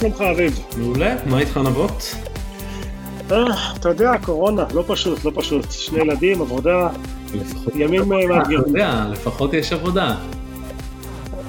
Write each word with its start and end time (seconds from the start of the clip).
שלומך 0.00 0.20
אביב? 0.20 0.66
מעולה, 0.78 1.16
מה 1.26 1.38
איתך 1.38 1.56
נבות? 1.56 2.02
אה, 3.32 3.72
אתה 3.76 3.88
יודע, 3.88 4.12
קורונה, 4.22 4.64
לא 4.74 4.84
פשוט, 4.86 5.24
לא 5.24 5.32
פשוט. 5.34 5.70
שני 5.70 6.00
ילדים, 6.00 6.40
עבודה, 6.40 6.88
ימים 7.74 8.12
אה, 8.12 8.26
מאתגרים. 8.26 8.60
אתה 8.60 8.68
יודע, 8.68 9.06
לפחות 9.12 9.54
יש 9.54 9.72
עבודה. 9.72 10.16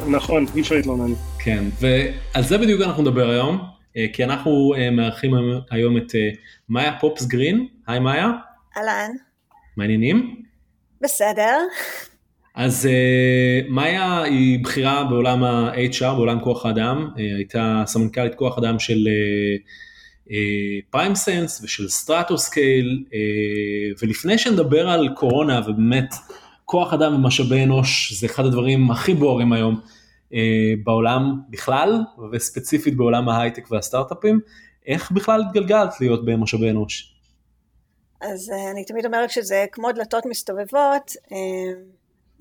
נכון, 0.08 0.46
אי 0.56 0.62
אפשר 0.62 0.76
להתלונן. 0.76 1.14
כן, 1.40 1.64
ועל 1.80 2.44
זה 2.44 2.58
בדיוק 2.58 2.82
אנחנו 2.82 3.04
נדבר 3.04 3.30
היום, 3.30 3.62
אה, 3.98 4.06
כי 4.14 4.24
אנחנו 4.24 4.74
מארחים 4.92 5.34
היום 5.70 5.98
את 5.98 6.16
מאיה 6.70 7.00
פופס 7.00 7.26
גרין. 7.26 7.68
היי 7.88 8.00
מאיה. 8.00 8.32
אהלן. 8.78 9.12
מעניינים? 9.78 10.36
בסדר. 11.02 11.58
אז 12.56 12.86
uh, 12.86 13.72
מאיה 13.72 14.24
היא 14.24 14.64
בכירה 14.64 15.04
בעולם 15.04 15.44
ה-HR, 15.44 16.14
בעולם 16.16 16.40
כוח 16.40 16.66
האדם, 16.66 17.10
uh, 17.16 17.20
הייתה 17.20 17.84
סמנכ"לית 17.86 18.36
כוח 18.36 18.58
אדם 18.58 18.80
של 18.80 19.08
PrimeSense 20.90 21.58
אה, 21.58 21.62
אה, 21.62 21.66
ושל 21.66 21.90
Stratoscale, 21.90 23.04
ולפני 24.02 24.38
שנדבר 24.38 24.90
על 24.90 25.10
קורונה 25.16 25.62
ובאמת 25.68 26.14
כוח 26.66 26.94
אדם 26.94 27.14
ומשאבי 27.14 27.64
אנוש 27.64 28.14
זה 28.14 28.26
אחד 28.26 28.46
הדברים 28.46 28.92
הכי 28.92 29.14
בוערים 29.14 29.54
היום 29.54 29.80
בעולם 30.84 31.40
בכלל, 31.50 32.02
וספציפית 32.32 32.98
בעולם 32.98 33.30
ההייטק 33.30 33.72
והסטארט-אפים, 33.72 34.40
איך 34.88 35.12
בכלל 35.12 35.42
התגלגלת 35.42 35.94
להיות 36.02 36.26
במשאבי 36.26 36.70
אנוש? 36.70 37.14
אז 38.22 38.52
אני 38.72 38.86
תמיד 38.86 39.06
אומרת 39.06 39.30
שזה 39.30 39.66
כמו 39.72 39.92
דלתות 39.92 40.26
מסתובבות. 40.26 41.12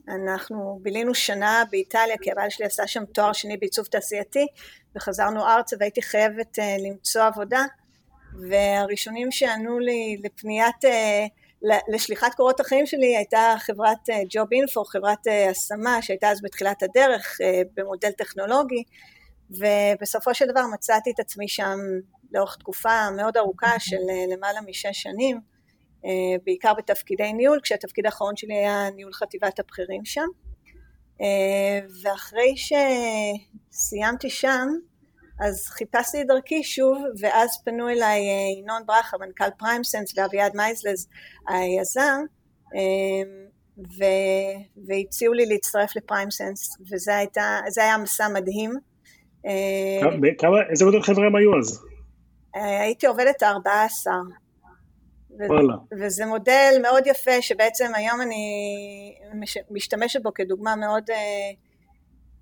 אנחנו 0.09 0.78
בילינו 0.83 1.14
שנה 1.14 1.62
באיטליה, 1.70 2.17
כי 2.23 2.33
הבעל 2.33 2.51
שלי 2.51 2.67
עשה 2.67 2.87
שם 2.87 3.05
תואר 3.05 3.33
שני 3.33 3.56
בעיצוב 3.56 3.87
תעשייתי, 3.87 4.47
וחזרנו 4.97 5.47
ארצה 5.47 5.77
והייתי 5.81 6.03
חייבת 6.03 6.59
uh, 6.59 6.62
למצוא 6.89 7.23
עבודה, 7.23 7.64
והראשונים 8.51 9.31
שענו 9.31 9.79
לי 9.79 10.20
לפניית, 10.25 10.84
uh, 10.84 11.69
לשליחת 11.95 12.34
קורות 12.34 12.61
החיים 12.61 12.86
שלי 12.86 13.17
הייתה 13.17 13.55
חברת 13.59 14.09
ג'וב 14.31 14.48
uh, 14.48 14.56
אינפו, 14.56 14.84
חברת 14.84 15.27
uh, 15.27 15.51
השמה 15.51 16.03
שהייתה 16.03 16.29
אז 16.29 16.42
בתחילת 16.42 16.83
הדרך 16.83 17.39
uh, 17.41 17.69
במודל 17.77 18.11
טכנולוגי, 18.11 18.83
ובסופו 19.51 20.34
של 20.34 20.47
דבר 20.47 20.62
מצאתי 20.73 21.11
את 21.11 21.20
עצמי 21.20 21.48
שם 21.48 21.79
לאורך 22.33 22.56
תקופה 22.56 23.11
מאוד 23.17 23.36
ארוכה 23.36 23.79
של 23.79 23.97
uh, 23.97 24.34
למעלה 24.34 24.61
משש 24.61 25.03
שנים, 25.03 25.58
בעיקר 26.45 26.75
בתפקידי 26.75 27.33
ניהול, 27.33 27.61
כשהתפקיד 27.63 28.07
האחרון 28.07 28.37
שלי 28.37 28.55
היה 28.55 28.91
ניהול 28.91 29.13
חטיבת 29.13 29.59
הבכירים 29.59 30.05
שם. 30.05 30.27
אה, 31.21 31.87
ואחרי 32.03 32.55
שסיימתי 32.57 34.31
שם, 34.31 34.69
אז 35.41 35.67
חיפשתי 35.67 36.23
את 36.23 36.27
דרכי 36.27 36.63
שוב, 36.63 36.99
ואז 37.21 37.63
פנו 37.65 37.89
אליי 37.89 38.21
אה, 38.21 38.61
ינון 38.63 38.83
ברכה, 38.87 39.17
מנכ"ל 39.19 39.51
PrimeSense, 39.59 40.19
ואביעד 40.19 40.57
מייזלס, 40.56 41.09
היזם, 41.49 42.21
ו... 43.79 44.05
והציעו 44.87 45.35
לי 45.35 45.47
להצטרף 45.47 45.97
ל 45.97 46.03
PrimeSense, 46.03 46.77
וזה 46.93 47.17
הייתה, 47.17 47.61
היה 47.77 47.99
מסע 47.99 48.29
מדהים. 48.29 48.73
כמה, 50.39 50.57
איזה 50.71 50.85
גודל 50.85 51.03
חברה 51.03 51.27
הם 51.27 51.37
היו 51.37 51.59
אז? 51.59 51.81
הייתי 52.55 53.07
עובדת 53.07 53.43
14. 53.43 54.15
וזה 56.00 56.27
מודל 56.27 56.75
מאוד 56.83 57.06
יפה 57.06 57.42
שבעצם 57.42 57.94
היום 57.94 58.20
אני 58.20 59.14
משתמשת 59.70 60.23
בו 60.23 60.35
כדוגמה 60.35 60.77
מאוד, 60.77 61.11
אה, 61.11 61.51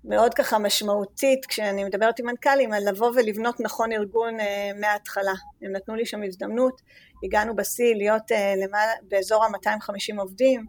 מאוד 0.03 0.33
ככה 0.33 0.59
משמעותית 0.59 1.45
כשאני 1.45 1.83
מדברת 1.83 2.19
עם 2.19 2.25
מנכ"לים 2.25 2.73
על 2.73 2.89
לבוא 2.89 3.11
ולבנות 3.15 3.59
נכון 3.59 3.91
ארגון 3.91 4.39
אה, 4.39 4.71
מההתחלה. 4.79 5.33
הם 5.61 5.71
נתנו 5.71 5.95
לי 5.95 6.05
שם 6.05 6.23
הזדמנות, 6.23 6.81
הגענו 7.23 7.55
בשיא 7.55 7.95
להיות 7.95 8.31
אה, 8.31 8.53
למעלה, 8.63 8.91
באזור 9.01 9.43
ה-250 9.43 10.19
עובדים, 10.19 10.65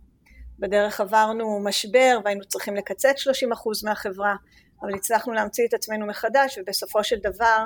בדרך 0.58 1.00
עברנו 1.00 1.60
משבר 1.60 2.19
והיינו 2.24 2.44
צריכים 2.44 2.76
לקצץ 2.76 3.28
30% 3.28 3.84
מהחברה, 3.84 4.34
אבל 4.82 4.94
הצלחנו 4.94 5.32
להמציא 5.32 5.66
את 5.66 5.74
עצמנו 5.74 6.06
מחדש 6.06 6.58
ובסופו 6.58 7.04
של 7.04 7.16
דבר 7.16 7.64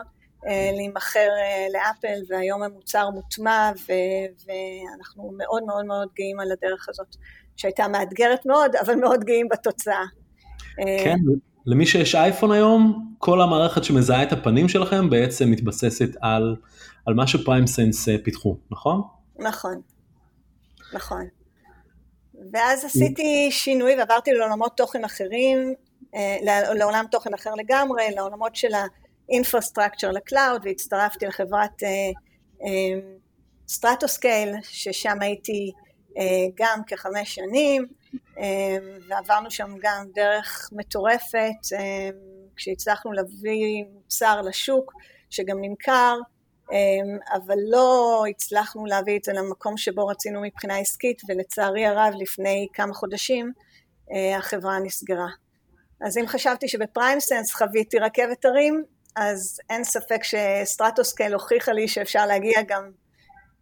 להימכר 0.50 1.18
אה, 1.18 1.66
לאפל 1.72 2.18
והיום 2.28 2.62
המוצר 2.62 3.10
מוטמע 3.10 3.70
ואנחנו 4.46 5.30
מאוד 5.38 5.62
מאוד 5.66 5.84
מאוד 5.84 6.08
גאים 6.16 6.40
על 6.40 6.52
הדרך 6.52 6.88
הזאת 6.88 7.16
שהייתה 7.56 7.88
מאתגרת 7.88 8.46
מאוד 8.46 8.76
אבל 8.76 8.94
מאוד 8.94 9.24
גאים 9.24 9.48
בתוצאה. 9.48 10.04
אה, 10.80 11.04
כן, 11.04 11.16
למי 11.66 11.86
שיש 11.86 12.14
אייפון 12.14 12.52
היום 12.52 13.12
כל 13.18 13.40
המערכת 13.40 13.84
שמזהה 13.84 14.22
את 14.22 14.32
הפנים 14.32 14.68
שלכם 14.68 15.10
בעצם 15.10 15.50
מתבססת 15.50 16.08
על, 16.20 16.56
על 17.06 17.14
מה 17.14 17.26
ש 17.26 17.66
PrimeSense 17.66 18.08
פיתחו, 18.24 18.56
נכון? 18.70 19.02
נכון, 19.38 19.80
נכון. 20.94 21.26
ואז 22.52 22.84
עשיתי 22.84 23.48
שינוי 23.50 23.96
ועברתי 23.96 24.32
לעולמות 24.32 24.76
תוכן 24.76 25.04
אחרים, 25.04 25.74
לעולם 26.74 27.04
תוכן 27.10 27.34
אחר 27.34 27.54
לגמרי, 27.54 28.02
לעולמות 28.16 28.56
של 28.56 28.74
ה... 28.74 28.86
infrastructure 29.32 30.10
ל 30.10 30.19
cloud 30.19 30.62
והצטרפתי 30.64 31.26
לחברת 31.26 31.82
Stratoscale 33.72 34.54
אה, 34.54 34.58
ששם 34.62 35.16
הייתי 35.20 35.72
אה, 36.08 36.20
גם 36.54 36.80
כחמש 36.86 37.34
שנים 37.34 37.86
אמ, 38.36 38.40
ועברנו 39.08 39.50
שם 39.50 39.74
גם 39.82 40.06
דרך 40.14 40.68
מטורפת 40.72 41.64
אמ, 41.72 42.14
כשהצלחנו 42.56 43.12
להביא 43.12 43.84
מוצר 43.92 44.40
לשוק 44.40 44.92
שגם 45.30 45.56
נמכר 45.60 46.18
אבל 47.32 47.56
לא 47.70 48.24
הצלחנו 48.30 48.86
להביא 48.86 49.18
את 49.18 49.24
זה 49.24 49.32
למקום 49.32 49.76
שבו 49.76 50.06
רצינו 50.06 50.40
מבחינה 50.42 50.78
עסקית 50.78 51.22
ולצערי 51.28 51.86
הרב 51.86 52.14
לפני 52.18 52.66
כמה 52.74 52.94
חודשים 52.94 53.52
אה, 54.08 54.38
החברה 54.38 54.78
נסגרה. 54.78 55.28
אז 56.00 56.18
אם 56.18 56.26
חשבתי 56.26 56.68
שב 56.68 56.88
PrimeSense 56.88 57.54
חוויתי 57.54 57.98
רכבת 57.98 58.44
הרים, 58.44 58.84
אז 59.16 59.60
אין 59.70 59.84
ספק 59.84 60.20
ש 60.22 60.39
Stratoscale 60.39 61.32
הוכיחה 61.32 61.72
לי 61.72 61.88
שאפשר 61.88 62.26
להגיע 62.26 62.62
גם 62.68 62.82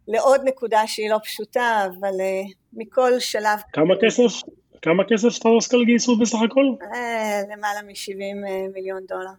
לעוד 0.07 0.41
נקודה 0.43 0.87
שהיא 0.87 1.09
לא 1.09 1.17
פשוטה, 1.23 1.85
אבל 1.85 2.09
אה, 2.09 2.53
מכל 2.73 3.11
שלב... 3.19 3.59
כמה 3.73 3.93
כסף? 4.01 4.47
כמה 4.81 5.03
כסף 5.09 5.29
Stratoscale 5.29 5.85
גייסו 5.85 6.17
בסך 6.17 6.37
הכל? 6.45 6.65
אה, 6.81 7.53
למעלה 7.53 7.81
מ-70 7.87 8.47
אה, 8.47 8.73
מיליון 8.73 9.01
דולר. 9.07 9.31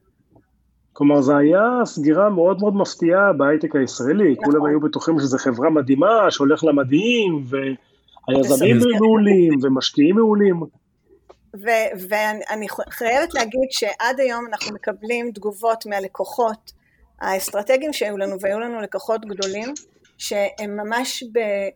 כלומר 0.93 1.21
זה 1.21 1.37
היה 1.37 1.85
סגירה 1.85 2.31
מאוד 2.31 2.61
מאוד 2.61 2.77
מפתיעה 2.77 3.33
בהייטק 3.33 3.77
הישראלי, 3.77 4.33
נכון. 4.33 4.45
כולם 4.45 4.67
היו 4.67 4.81
בטוחים 4.81 5.19
שזו 5.19 5.39
חברה 5.39 5.71
מדהימה, 5.71 6.31
שהולך 6.31 6.65
לה 6.65 6.73
מדהים, 6.73 7.45
והיזמים 7.45 8.77
מעולים, 9.01 9.53
ומשקיעים 9.63 10.17
מעולים. 10.17 10.61
ו- 11.57 12.07
ואני 12.09 12.67
חייבת 12.91 13.35
להגיד 13.35 13.71
שעד 13.71 14.21
היום 14.21 14.47
אנחנו 14.47 14.75
מקבלים 14.75 15.33
תגובות 15.33 15.87
מהלקוחות 15.87 16.73
האסטרטגיים 17.21 17.93
שהיו 17.93 18.17
לנו, 18.17 18.37
והיו 18.41 18.61
לנו 18.61 18.81
לקוחות 18.81 19.25
גדולים, 19.27 19.75
שהם 20.19 20.77
ממש 20.77 21.23
ב- 21.33 21.69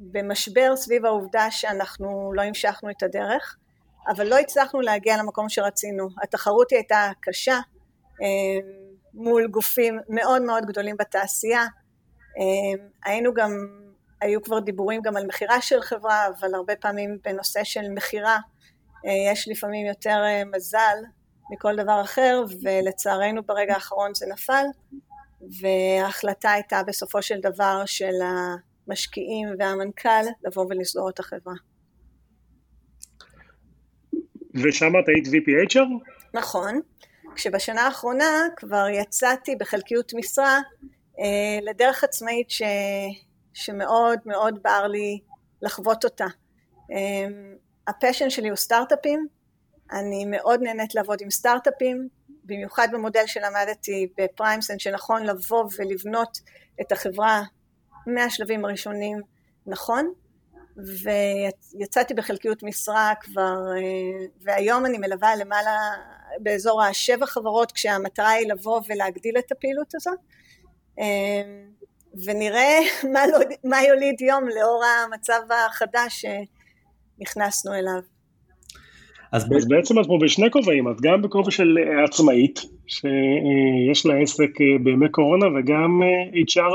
במשבר 0.00 0.76
סביב 0.76 1.06
העובדה 1.06 1.50
שאנחנו 1.50 2.32
לא 2.34 2.42
המשכנו 2.42 2.90
את 2.90 3.02
הדרך, 3.02 3.56
אבל 4.08 4.26
לא 4.26 4.38
הצלחנו 4.38 4.80
להגיע 4.80 5.16
למקום 5.16 5.48
שרצינו. 5.48 6.08
התחרות 6.22 6.70
היא 6.70 6.76
הייתה 6.76 7.10
קשה 7.20 7.58
אה, 8.22 8.68
מול 9.14 9.46
גופים 9.46 9.98
מאוד 10.08 10.42
מאוד 10.42 10.64
גדולים 10.66 10.96
בתעשייה. 10.96 11.62
אה, 12.38 12.84
היינו 13.04 13.34
גם, 13.34 13.50
היו 14.20 14.42
כבר 14.42 14.60
דיבורים 14.60 15.02
גם 15.02 15.16
על 15.16 15.26
מכירה 15.26 15.60
של 15.60 15.82
חברה, 15.82 16.26
אבל 16.26 16.54
הרבה 16.54 16.76
פעמים 16.76 17.18
בנושא 17.24 17.64
של 17.64 17.88
מכירה 17.88 18.38
יש 19.04 19.48
לפעמים 19.48 19.86
יותר 19.86 20.22
אה, 20.24 20.42
מזל 20.56 20.96
מכל 21.50 21.76
דבר 21.76 22.00
אחר, 22.00 22.44
ולצערנו 22.62 23.42
ברגע 23.42 23.74
האחרון 23.74 24.14
זה 24.14 24.26
נפל, 24.32 24.64
וההחלטה 25.60 26.50
הייתה 26.50 26.82
בסופו 26.86 27.22
של 27.22 27.40
דבר 27.40 27.82
של 27.86 28.12
המשקיעים 28.86 29.48
והמנכ"ל 29.58 30.24
לבוא 30.44 30.66
ולסגור 30.70 31.10
את 31.10 31.20
החברה. 31.20 31.54
ושם 34.54 34.92
את 34.98 35.08
היית 35.08 35.26
VP 35.26 35.72
HR? 35.72 35.88
נכון, 36.34 36.80
כשבשנה 37.34 37.80
האחרונה 37.80 38.46
כבר 38.56 38.86
יצאתי 38.92 39.56
בחלקיות 39.56 40.14
משרה 40.14 40.58
אה, 41.18 41.58
לדרך 41.62 42.04
עצמאית 42.04 42.50
ש... 42.50 42.62
שמאוד 43.54 44.18
מאוד 44.26 44.62
בער 44.62 44.86
לי 44.86 45.18
לחוות 45.62 46.04
אותה. 46.04 46.26
אה, 46.92 47.26
הפשן 47.88 48.30
שלי 48.30 48.48
הוא 48.48 48.56
סטארט-אפים, 48.56 49.26
אני 49.92 50.24
מאוד 50.24 50.60
נהנית 50.62 50.94
לעבוד 50.94 51.18
עם 51.20 51.30
סטארט-אפים, 51.30 52.08
במיוחד 52.44 52.88
במודל 52.92 53.26
שלמדתי 53.26 54.08
בפריימסן, 54.18 54.78
שנכון 54.78 55.26
לבוא 55.26 55.64
ולבנות 55.78 56.38
את 56.80 56.92
החברה 56.92 57.42
מהשלבים 58.06 58.64
הראשונים 58.64 59.20
נכון, 59.66 60.12
ויצאתי 61.76 62.14
בחלקיות 62.14 62.62
משרה 62.62 63.12
כבר, 63.20 63.56
והיום 64.42 64.86
אני 64.86 64.98
מלווה 64.98 65.36
למעלה 65.36 65.76
באזור 66.38 66.82
השבע 66.82 67.26
חברות, 67.26 67.72
כשהמטרה 67.72 68.30
היא 68.30 68.52
לבוא 68.52 68.80
ולהגדיל 68.88 69.38
את 69.38 69.52
הפעילות 69.52 69.94
הזאת. 69.94 70.18
ונראה 72.24 72.78
מה, 73.12 73.26
לא, 73.26 73.38
מה 73.64 73.82
יוליד 73.82 74.20
יום 74.20 74.48
לאור 74.48 74.84
המצב 74.84 75.40
החדש 75.66 76.24
שנכנסנו 77.20 77.74
אליו. 77.74 78.00
אז 79.32 79.48
בעצם 79.68 80.00
את 80.00 80.06
פה 80.06 80.18
בשני 80.22 80.50
כובעים, 80.50 80.90
את 80.90 81.00
גם 81.00 81.22
בכובע 81.22 81.50
של 81.50 81.76
עצמאית, 82.04 82.60
שיש 82.86 84.06
לה 84.06 84.14
עסק 84.22 84.50
בימי 84.84 85.08
קורונה, 85.08 85.46
וגם 85.46 86.00
HR 86.34 86.74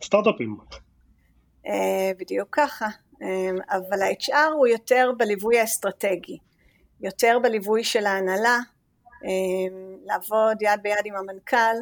לסטארט-אפים. 0.00 0.56
בדיוק 2.18 2.48
ככה, 2.52 2.86
אבל 3.70 4.02
ה-HR 4.02 4.52
הוא 4.54 4.66
יותר 4.66 5.10
בליווי 5.18 5.58
האסטרטגי, 5.58 6.38
יותר 7.00 7.38
בליווי 7.42 7.84
של 7.84 8.06
ההנהלה, 8.06 8.58
לעבוד 10.06 10.62
יד 10.62 10.80
ביד 10.82 11.04
עם 11.04 11.14
המנכ"ל, 11.16 11.76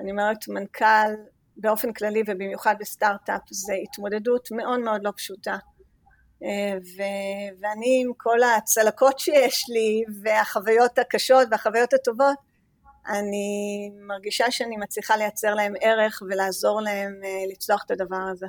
אני 0.00 0.10
אומרת 0.10 0.48
מנכ"ל 0.48 1.12
באופן 1.56 1.92
כללי 1.92 2.22
ובמיוחד 2.26 2.74
בסטארט-אפ 2.80 3.40
זה 3.50 3.74
התמודדות 3.82 4.48
מאוד 4.52 4.80
מאוד 4.80 5.00
לא 5.04 5.10
פשוטה. 5.16 5.56
ו- 6.42 7.50
ואני 7.60 8.02
עם 8.04 8.12
כל 8.16 8.38
הצלקות 8.56 9.18
שיש 9.18 9.64
לי 9.68 10.02
והחוויות 10.22 10.98
הקשות 10.98 11.48
והחוויות 11.50 11.92
הטובות, 11.92 12.36
אני 13.08 13.90
מרגישה 14.08 14.50
שאני 14.50 14.76
מצליחה 14.76 15.16
לייצר 15.16 15.54
להם 15.54 15.72
ערך 15.80 16.22
ולעזור 16.30 16.80
להם 16.80 17.12
לצלוח 17.52 17.82
את 17.86 17.90
הדבר 17.90 18.22
הזה. 18.32 18.46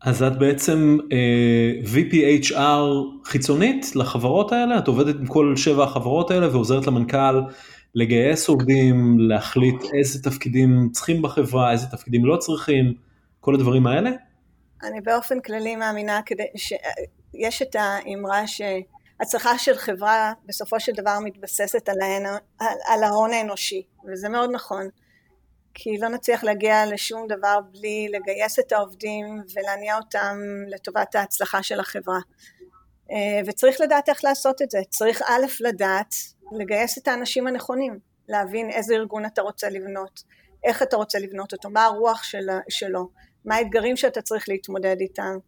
אז 0.00 0.22
את 0.22 0.38
בעצם 0.38 0.98
uh, 1.00 1.86
VPHR 1.86 2.82
חיצונית 3.24 3.96
לחברות 3.96 4.52
האלה? 4.52 4.78
את 4.78 4.88
עובדת 4.88 5.16
עם 5.20 5.26
כל 5.26 5.54
שבע 5.56 5.84
החברות 5.84 6.30
האלה 6.30 6.48
ועוזרת 6.48 6.86
למנכ"ל 6.86 7.40
לגייס 7.94 8.48
עובדים, 8.48 9.16
להחליט 9.18 9.82
איזה 9.94 10.22
תפקידים 10.22 10.88
צריכים 10.92 11.22
בחברה, 11.22 11.72
איזה 11.72 11.86
תפקידים 11.86 12.24
לא 12.24 12.36
צריכים, 12.36 12.94
כל 13.40 13.54
הדברים 13.54 13.86
האלה? 13.86 14.10
אני 14.82 15.00
באופן 15.00 15.40
כללי 15.40 15.76
מאמינה 15.76 16.20
כדי 16.26 16.46
שיש 16.56 17.62
את 17.62 17.76
האמרה 17.78 18.42
שהצלחה 18.46 19.58
של 19.58 19.76
חברה 19.76 20.32
בסופו 20.46 20.80
של 20.80 20.92
דבר 20.92 21.18
מתבססת 21.24 21.88
על, 21.88 22.00
ההן, 22.00 22.26
על, 22.58 22.78
על 22.86 23.04
ההון 23.04 23.32
האנושי, 23.32 23.82
וזה 24.08 24.28
מאוד 24.28 24.50
נכון, 24.52 24.88
כי 25.74 25.98
לא 25.98 26.08
נצליח 26.08 26.44
להגיע 26.44 26.86
לשום 26.86 27.26
דבר 27.28 27.58
בלי 27.70 28.08
לגייס 28.10 28.58
את 28.58 28.72
העובדים 28.72 29.42
ולהניע 29.54 29.96
אותם 29.96 30.38
לטובת 30.68 31.14
ההצלחה 31.14 31.62
של 31.62 31.80
החברה. 31.80 32.18
אה, 33.10 33.40
וצריך 33.46 33.80
לדעת 33.80 34.08
איך 34.08 34.24
לעשות 34.24 34.62
את 34.62 34.70
זה, 34.70 34.78
צריך 34.90 35.22
א' 35.22 35.46
לדעת 35.60 36.14
לגייס 36.52 36.98
את 36.98 37.08
האנשים 37.08 37.46
הנכונים, 37.46 37.98
להבין 38.28 38.70
איזה 38.70 38.94
ארגון 38.94 39.26
אתה 39.26 39.42
רוצה 39.42 39.68
לבנות, 39.68 40.22
איך 40.64 40.82
אתה 40.82 40.96
רוצה 40.96 41.18
לבנות 41.18 41.52
אותו, 41.52 41.70
מה 41.70 41.84
הרוח 41.84 42.22
של, 42.22 42.46
שלו, 42.68 43.08
מה 43.44 43.56
האתגרים 43.56 43.96
שאתה 43.96 44.22
צריך 44.22 44.48
להתמודד 44.48 44.96
איתם, 45.00 45.38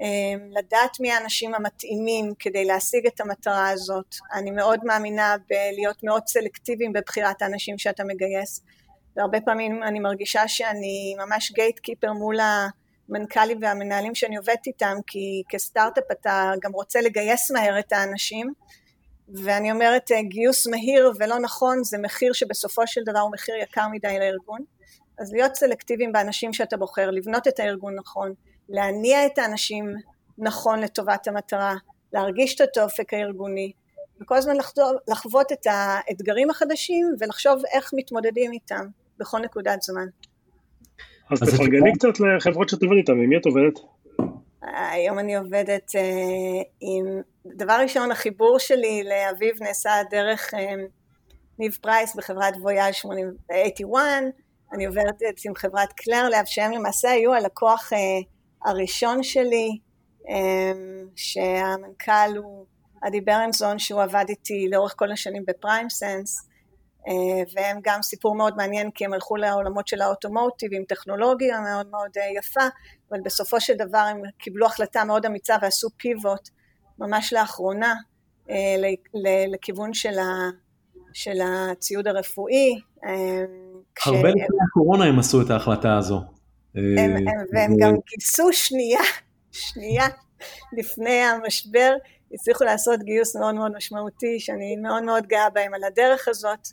אמ, 0.00 0.50
לדעת 0.50 1.00
מי 1.00 1.12
האנשים 1.12 1.54
המתאימים 1.54 2.32
כדי 2.38 2.64
להשיג 2.64 3.06
את 3.06 3.20
המטרה 3.20 3.68
הזאת. 3.68 4.14
אני 4.32 4.50
מאוד 4.50 4.80
מאמינה 4.84 5.36
בלהיות 5.48 6.04
מאוד 6.04 6.22
סלקטיביים 6.26 6.92
בבחירת 6.92 7.42
האנשים 7.42 7.78
שאתה 7.78 8.04
מגייס, 8.04 8.64
והרבה 9.16 9.40
פעמים 9.40 9.82
אני 9.82 10.00
מרגישה 10.00 10.48
שאני 10.48 11.14
ממש 11.18 11.52
גייט 11.52 11.78
קיפר 11.78 12.12
מול 12.12 12.36
המנכ"לים 12.40 13.58
והמנהלים 13.62 14.14
שאני 14.14 14.36
עובדת 14.36 14.66
איתם, 14.66 14.96
כי 15.06 15.42
כסטארט-אפ 15.48 16.04
אתה 16.12 16.52
גם 16.62 16.72
רוצה 16.72 17.00
לגייס 17.00 17.50
מהר 17.50 17.78
את 17.78 17.92
האנשים, 17.92 18.52
ואני 19.44 19.72
אומרת 19.72 20.12
אה, 20.12 20.22
גיוס 20.22 20.66
מהיר 20.66 21.12
ולא 21.18 21.38
נכון 21.38 21.84
זה 21.84 21.98
מחיר 21.98 22.32
שבסופו 22.32 22.86
של 22.86 23.00
דבר 23.06 23.18
הוא 23.18 23.32
מחיר 23.32 23.54
יקר 23.54 23.88
מדי 23.92 24.18
לארגון 24.18 24.60
אז 25.20 25.32
להיות 25.32 25.54
סלקטיביים 25.54 26.12
באנשים 26.12 26.52
שאתה 26.52 26.76
בוחר, 26.76 27.10
לבנות 27.10 27.48
את 27.48 27.60
הארגון 27.60 27.94
נכון, 27.94 28.32
להניע 28.68 29.26
את 29.26 29.38
האנשים 29.38 29.94
נכון 30.38 30.80
לטובת 30.80 31.28
המטרה, 31.28 31.74
להרגיש 32.12 32.54
את 32.54 32.60
התופק 32.60 33.14
הארגוני 33.14 33.72
וכל 34.20 34.36
הזמן 34.36 34.56
לחוות 35.08 35.52
את 35.52 35.66
האתגרים 35.70 36.50
החדשים 36.50 37.06
ולחשוב 37.20 37.62
איך 37.74 37.90
מתמודדים 37.96 38.52
איתם 38.52 38.86
בכל 39.18 39.38
נקודת 39.38 39.82
זמן. 39.82 40.06
אז 41.30 41.40
תפרגני 41.40 41.92
קצת 41.92 42.20
לחברות 42.20 42.68
שאת 42.68 42.82
עובדת 42.82 42.98
איתן, 42.98 43.12
עם 43.12 43.28
מי 43.28 43.36
את 43.36 43.46
עובדת? 43.46 43.78
היום 44.62 45.18
אני 45.18 45.36
עובדת 45.36 45.90
אה, 45.90 46.64
עם, 46.80 47.22
דבר 47.46 47.78
ראשון 47.82 48.12
החיבור 48.12 48.58
שלי 48.58 49.02
לאביב 49.04 49.62
נעשה 49.62 49.90
דרך 50.10 50.54
אה, 50.54 50.58
ניב 51.58 51.78
פרייס 51.80 52.16
בחברת 52.16 52.54
Voyage81, 52.56 54.24
אני 54.72 54.86
עובדת 54.86 55.20
עם 55.44 55.54
חברת 55.54 55.92
Clair 55.92 56.28
Labs 56.28 56.44
שהם 56.44 56.72
למעשה 56.72 57.10
היו 57.10 57.34
הלקוח 57.34 57.92
אה, 57.92 58.66
הראשון 58.68 59.22
שלי, 59.22 59.78
אמ, 60.22 60.28
שהמנכ"ל 61.16 62.36
הוא 62.36 62.66
עדי 63.08 63.20
ברנזון 63.20 63.78
שהוא 63.78 64.02
עבד 64.02 64.24
איתי 64.28 64.68
לאורך 64.70 64.94
כל 64.96 65.12
השנים 65.12 65.44
ב 65.46 65.90
PrimeSense, 65.90 66.50
אה, 67.08 67.42
והם 67.54 67.80
גם 67.82 68.02
סיפור 68.02 68.34
מאוד 68.34 68.56
מעניין 68.56 68.90
כי 68.90 69.04
הם 69.04 69.12
הלכו 69.12 69.36
לעולמות 69.36 69.88
של 69.88 70.00
ה 70.00 70.06
automotive 70.06 70.70
עם 70.72 70.84
טכנולוגיה 70.84 71.60
מאוד 71.60 71.90
מאוד 71.90 72.10
אה, 72.18 72.38
יפה, 72.38 72.64
אבל 73.10 73.20
בסופו 73.24 73.60
של 73.60 73.74
דבר 73.74 73.98
הם 73.98 74.22
קיבלו 74.38 74.66
החלטה 74.66 75.04
מאוד 75.04 75.26
אמיצה 75.26 75.56
ועשו 75.62 75.88
פיבוט 75.96 76.48
ממש 76.98 77.32
לאחרונה 77.32 77.94
אה, 78.50 78.76
לכיוון 79.48 79.94
של, 79.94 81.38
הציוד 81.42 82.06
הרפואי. 82.08 82.80
הרבה 84.06 84.28
לפני 84.28 84.58
הקורונה 84.68 85.04
הם 85.04 85.18
עשו 85.18 85.42
את 85.42 85.50
ההחלטה 85.50 85.96
הזו. 85.96 86.20
הם, 86.74 87.14
והם 87.52 87.76
גם 87.80 87.94
גייסו 88.08 88.52
שנייה, 88.52 89.00
שנייה 89.52 90.06
לפני 90.72 91.22
המשבר, 91.22 91.94
הצליחו 92.34 92.64
לעשות 92.64 93.02
גיוס 93.02 93.36
מאוד 93.36 93.54
מאוד 93.54 93.72
משמעותי, 93.76 94.40
שאני 94.40 94.76
מאוד 94.76 95.02
מאוד 95.02 95.26
גאה 95.26 95.50
בהם 95.50 95.74
על 95.74 95.84
הדרך 95.84 96.28
הזאת. 96.28 96.68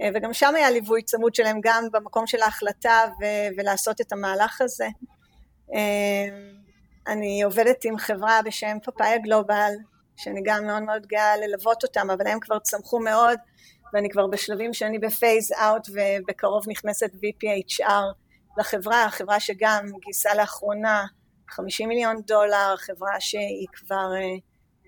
אה, 0.00 0.08
וגם 0.14 0.32
שם 0.32 0.54
היה 0.56 0.70
ליווי 0.70 1.02
צמוד 1.02 1.34
שלהם 1.34 1.58
גם 1.62 1.84
במקום 1.92 2.26
של 2.26 2.42
ההחלטה 2.42 3.00
ו- 3.20 3.48
ולעשות 3.56 4.00
את 4.00 4.12
המהלך 4.12 4.60
הזה. 4.60 4.88
אה, 5.74 6.28
אני 7.06 7.42
עובדת 7.42 7.84
עם 7.84 7.98
חברה 7.98 8.40
בשם 8.44 8.76
פאפאיה 8.84 9.18
גלובל, 9.18 9.72
שאני 10.16 10.40
גם 10.44 10.66
מאוד 10.66 10.82
מאוד 10.82 11.06
גאה 11.06 11.36
ללוות 11.36 11.82
אותם, 11.82 12.10
אבל 12.10 12.26
הם 12.26 12.40
כבר 12.40 12.58
צמחו 12.58 13.00
מאוד, 13.00 13.38
ואני 13.92 14.10
כבר 14.10 14.26
בשלבים 14.26 14.74
שאני 14.74 14.98
בפייז 14.98 15.52
אאוט 15.52 15.88
ובקרוב 15.88 16.64
נכנסת 16.68 17.10
VPHR 17.14 18.14
לחברה, 18.58 19.06
חברה 19.10 19.40
שגם 19.40 19.86
גייסה 20.04 20.34
לאחרונה 20.34 21.04
50 21.48 21.88
מיליון 21.88 22.22
דולר, 22.26 22.74
חברה 22.76 23.20
שהיא 23.20 23.66
כבר 23.72 24.10
uh, 24.14 24.40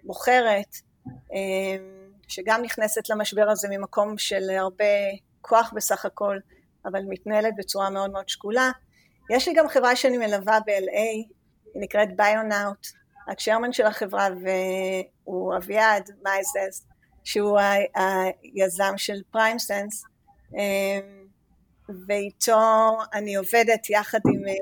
מוכרת. 0.04 0.74
Uh, 1.06 1.98
שגם 2.28 2.62
נכנסת 2.62 3.08
למשבר 3.10 3.48
הזה 3.50 3.68
ממקום 3.70 4.18
של 4.18 4.50
הרבה 4.50 4.84
כוח 5.40 5.72
בסך 5.76 6.04
הכל, 6.04 6.38
אבל 6.86 7.00
מתנהלת 7.08 7.54
בצורה 7.58 7.90
מאוד 7.90 8.10
מאוד 8.10 8.28
שקולה. 8.28 8.70
יש 9.30 9.48
לי 9.48 9.54
גם 9.54 9.68
חברה 9.68 9.96
שאני 9.96 10.18
מלווה 10.18 10.58
ב-LA, 10.66 10.98
היא 10.98 11.24
נקראת 11.74 12.16
Bionaut, 12.16 12.86
ה 13.28 13.33
chairman 13.33 13.72
של 13.72 13.86
החברה 13.86 14.28
והוא 15.24 15.56
אביעד 15.56 16.10
מייזלס, 16.22 16.86
שהוא 17.28 17.58
היזם 17.58 18.92
של 18.96 19.22
PrimeSense, 19.30 20.04
אמ, 20.54 21.26
ואיתו 22.06 22.98
אני 23.14 23.34
עובדת 23.34 23.90
יחד 23.90 24.18
עם 24.34 24.48
אה, 24.48 24.52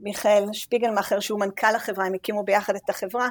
מיכאל 0.00 0.44
שפיגלמאכר 0.52 1.20
שהוא 1.20 1.40
מנכ"ל 1.40 1.74
החברה, 1.76 2.06
הם 2.06 2.14
הקימו 2.14 2.44
ביחד 2.44 2.76
את 2.76 2.90
החברה, 2.90 3.28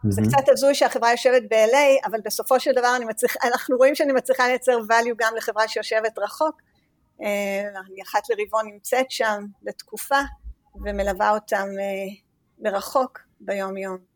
אמהמ. 0.00 0.10
זה 0.10 0.22
קצת 0.22 0.48
הזוי 0.48 0.74
שהחברה 0.74 1.10
יושבת 1.10 1.42
ב-LA, 1.50 2.06
אבל 2.06 2.20
בסופו 2.24 2.60
של 2.60 2.70
דבר 2.72 2.88
מצליח, 3.08 3.36
אנחנו 3.44 3.76
רואים 3.76 3.94
שאני 3.94 4.12
מצליחה 4.12 4.46
לייצר 4.46 4.78
value 4.78 5.14
גם 5.16 5.32
לחברה 5.36 5.68
שיושבת 5.68 6.18
רחוק. 6.18 6.62
אה, 7.22 7.68
אני 7.68 8.02
אחת 8.02 8.22
לרבעון 8.30 8.66
נמצאת 8.72 9.10
שם 9.10 9.44
לתקופה, 9.62 10.20
ומלווה 10.84 11.30
אותם 11.30 11.66
אה, 11.80 12.14
מרחוק 12.58 13.18
ביום 13.40 13.76
יום. 13.76 14.09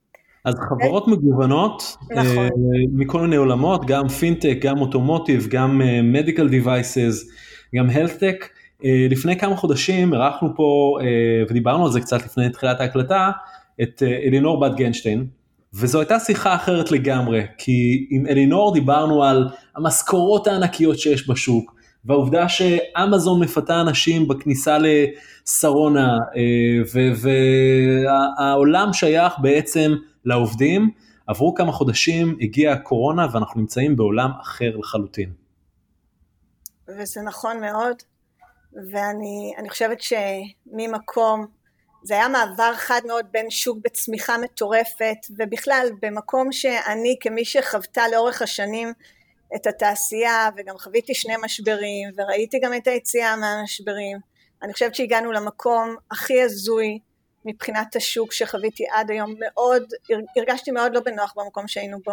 אז 0.45 0.55
חברות 0.55 1.09
מגוונות, 1.09 1.97
נכון. 2.11 2.39
אה, 2.39 2.49
מכל 2.93 3.21
מיני 3.21 3.37
עולמות, 3.37 3.87
גם 3.87 4.09
פינטק, 4.09 4.59
גם 4.61 4.81
אוטומוטיב, 4.81 5.47
גם 5.51 5.81
מדיקל 6.03 6.49
דיווייסס, 6.49 7.25
גם 7.75 7.91
הלטק. 7.91 8.49
לפני 9.11 9.39
כמה 9.39 9.57
חודשים 9.57 10.15
ערכנו 10.15 10.49
פה, 10.57 10.99
ודיברנו 11.51 11.85
על 11.87 11.93
זה 11.93 12.01
קצת 12.01 12.25
לפני 12.25 12.51
תחילת 12.51 12.81
ההקלטה, 12.81 13.31
את 13.83 14.03
אלינור 14.27 14.61
בת 14.61 14.75
גנשטיין, 14.77 15.27
וזו 15.75 16.01
הייתה 16.01 16.19
שיחה 16.19 16.55
אחרת 16.55 16.91
לגמרי, 16.93 17.43
כי 17.59 18.07
עם 18.11 18.27
אלינור 18.27 18.75
דיברנו 18.75 19.25
על 19.25 19.49
המשכורות 19.77 20.47
הענקיות 20.47 20.99
שיש 20.99 21.31
בשוק, 21.31 21.75
והעובדה 22.05 22.49
שאמזון 22.49 23.41
מפתה 23.41 23.81
אנשים 23.81 24.29
בכניסה 24.29 24.79
לשרונה, 24.79 26.19
והעולם 28.37 28.93
שייך 28.93 29.33
בעצם 29.39 29.95
לעובדים, 30.25 30.91
עברו 31.27 31.55
כמה 31.55 31.73
חודשים, 31.73 32.37
הגיעה 32.41 32.75
הקורונה 32.75 33.27
ואנחנו 33.33 33.61
נמצאים 33.61 33.97
בעולם 33.97 34.31
אחר 34.43 34.77
לחלוטין. 34.77 35.33
וזה 36.89 37.23
נכון 37.23 37.61
מאוד, 37.61 37.97
ואני 38.93 39.69
חושבת 39.69 39.99
שממקום, 40.01 41.47
זה 42.03 42.15
היה 42.15 42.29
מעבר 42.29 42.75
חד 42.75 43.01
מאוד 43.07 43.27
בין 43.31 43.51
שוק 43.51 43.79
בצמיחה 43.85 44.39
מטורפת, 44.39 45.17
ובכלל 45.39 45.89
במקום 46.03 46.53
שאני 46.53 47.17
כמי 47.21 47.45
שחוותה 47.45 48.03
לאורך 48.13 48.43
השנים 48.43 48.93
את 49.57 49.67
התעשייה, 49.67 50.49
וגם 50.57 50.79
חוויתי 50.79 51.15
שני 51.15 51.35
משברים, 51.45 52.11
וראיתי 52.17 52.59
גם 52.63 52.75
את 52.75 52.87
היציאה 52.87 53.37
מהמשברים, 53.37 54.19
אני 54.63 54.73
חושבת 54.73 54.95
שהגענו 54.95 55.33
למקום 55.33 55.97
הכי 56.11 56.43
הזוי 56.43 56.99
מבחינת 57.45 57.97
השוק 57.97 58.33
שחוויתי 58.33 58.85
עד 58.93 59.11
היום, 59.11 59.35
מאוד, 59.41 59.83
הרגשתי 60.37 60.71
מאוד 60.71 60.95
לא 60.95 61.01
בנוח 61.01 61.35
במקום 61.37 61.69
שהיינו 61.69 61.99
בו, 62.05 62.13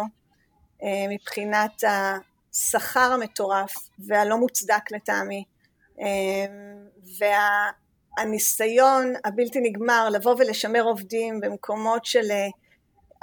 אה, 0.82 1.06
מבחינת 1.10 1.84
השכר 1.84 3.12
המטורף 3.12 3.74
והלא 4.06 4.36
מוצדק 4.38 4.92
לטעמי, 4.92 5.44
אמ, 5.98 6.06
והניסיון 8.18 9.12
הבלתי 9.24 9.60
נגמר 9.60 10.08
לבוא 10.10 10.34
ולשמר 10.38 10.82
עובדים 10.82 11.40
במקומות 11.40 12.04
של 12.04 12.30
אה, 12.30 12.48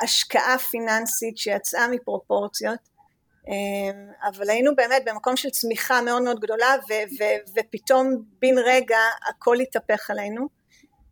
השקעה 0.01 0.57
פיננסית 0.57 1.37
שיצאה 1.37 1.87
מפרופורציות, 1.87 2.89
אבל 4.23 4.49
היינו 4.49 4.75
באמת 4.75 5.01
במקום 5.05 5.37
של 5.37 5.49
צמיחה 5.49 6.01
מאוד 6.01 6.21
מאוד 6.21 6.39
גדולה 6.39 6.75
ו- 6.89 7.13
ו- 7.19 7.59
ופתאום 7.59 8.23
בן 8.41 8.57
רגע 8.57 8.97
הכל 9.29 9.59
התהפך 9.59 10.09
עלינו 10.09 10.47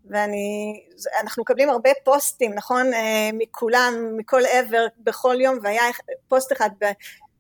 ואנחנו 0.09 1.43
מקבלים 1.43 1.69
הרבה 1.69 1.89
פוסטים, 2.03 2.53
נכון, 2.53 2.93
אה, 2.93 3.29
מכולם, 3.33 3.93
מכל 4.17 4.41
עבר, 4.51 4.85
בכל 4.97 5.35
יום, 5.39 5.57
והיה 5.63 5.83
פוסט 6.27 6.51
אחד 6.51 6.69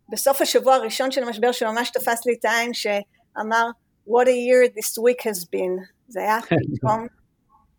בסוף 0.09 0.41
השבוע 0.41 0.75
הראשון 0.75 1.11
של 1.11 1.23
המשבר 1.23 1.51
שממש 1.51 1.89
תפס 1.89 2.25
לי 2.25 2.33
את 2.39 2.45
העין 2.45 2.73
שאמר 2.73 3.67
what 4.09 4.25
a 4.25 4.37
year 4.47 4.73
this 4.75 4.97
week 4.97 5.21
has 5.21 5.43
been. 5.43 5.81
זה 6.07 6.19
היה 6.19 6.37
פתאום 6.75 7.07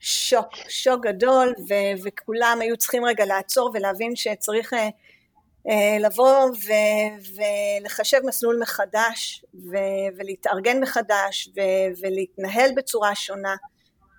שוק, 0.00 0.48
שוק 0.68 1.06
גדול 1.06 1.54
ו- 1.68 2.04
וכולם 2.04 2.58
היו 2.60 2.76
צריכים 2.76 3.04
רגע 3.04 3.24
לעצור 3.24 3.70
ולהבין 3.74 4.16
שצריך 4.16 4.72
uh, 4.72 4.76
uh, 4.76 5.70
לבוא 6.00 6.44
ו- 6.44 7.38
ולחשב 7.82 8.20
מסלול 8.24 8.58
מחדש 8.62 9.44
ו- 9.54 10.16
ולהתארגן 10.16 10.80
מחדש 10.80 11.48
ו- 11.56 12.00
ולהתנהל 12.02 12.70
בצורה 12.76 13.14
שונה 13.14 13.56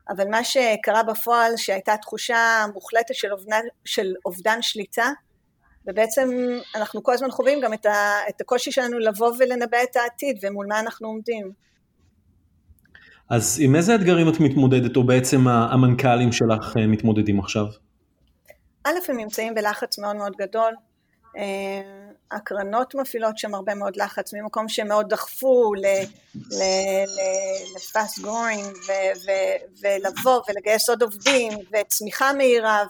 אבל 0.10 0.28
מה 0.30 0.44
שקרה 0.44 1.04
בפועל 1.04 1.52
שהייתה 1.58 1.98
תחושה 1.98 2.66
מוחלטת 2.74 3.16
של 3.16 3.32
אובדן, 3.32 3.62
של 3.86 4.14
אובדן 4.26 4.62
שליטה 4.62 5.12
ובעצם 5.88 6.30
אנחנו 6.76 7.04
כל 7.04 7.14
הזמן 7.14 7.32
חווים 7.32 7.60
גם 7.62 7.74
את, 7.74 7.86
ה, 7.86 8.16
את 8.30 8.42
הקושי 8.42 8.72
שלנו 8.72 9.00
לבוא 9.00 9.32
ולנבא 9.40 9.78
את 9.84 9.96
העתיד 9.96 10.38
ומול 10.44 10.66
מה 10.70 10.80
אנחנו 10.80 11.08
עומדים. 11.08 11.52
אז 13.30 13.60
עם 13.62 13.76
איזה 13.76 13.96
אתגרים 13.96 14.30
את 14.30 14.40
מתמודדת, 14.40 14.96
או 14.96 15.04
בעצם 15.04 15.48
המנכ"לים 15.48 16.32
שלך 16.32 16.78
אה, 16.78 16.88
מתמודדים 16.88 17.40
עכשיו? 17.40 17.66
א', 18.84 18.92
הם 19.08 19.18
נמצאים 19.18 19.56
בלחץ 19.56 20.00
מאוד 20.00 20.16
מאוד 20.16 20.34
גדול. 20.38 20.74
אה, 22.32 22.38
הקרנות 22.38 22.96
מפעילות 22.96 23.38
שם 23.38 23.56
הרבה 23.56 23.76
מאוד 23.76 23.96
לחץ, 23.96 24.34
ממקום 24.34 24.70
שהם 24.70 24.88
מאוד 24.88 25.10
דחפו 25.10 25.74
ל-fast 26.34 28.22
growing 28.22 28.92
ולבוא 29.82 30.42
ולגייס 30.50 30.90
עוד 30.90 31.02
עובדים 31.02 31.52
וצמיחה 31.74 32.34
מהירה 32.34 32.84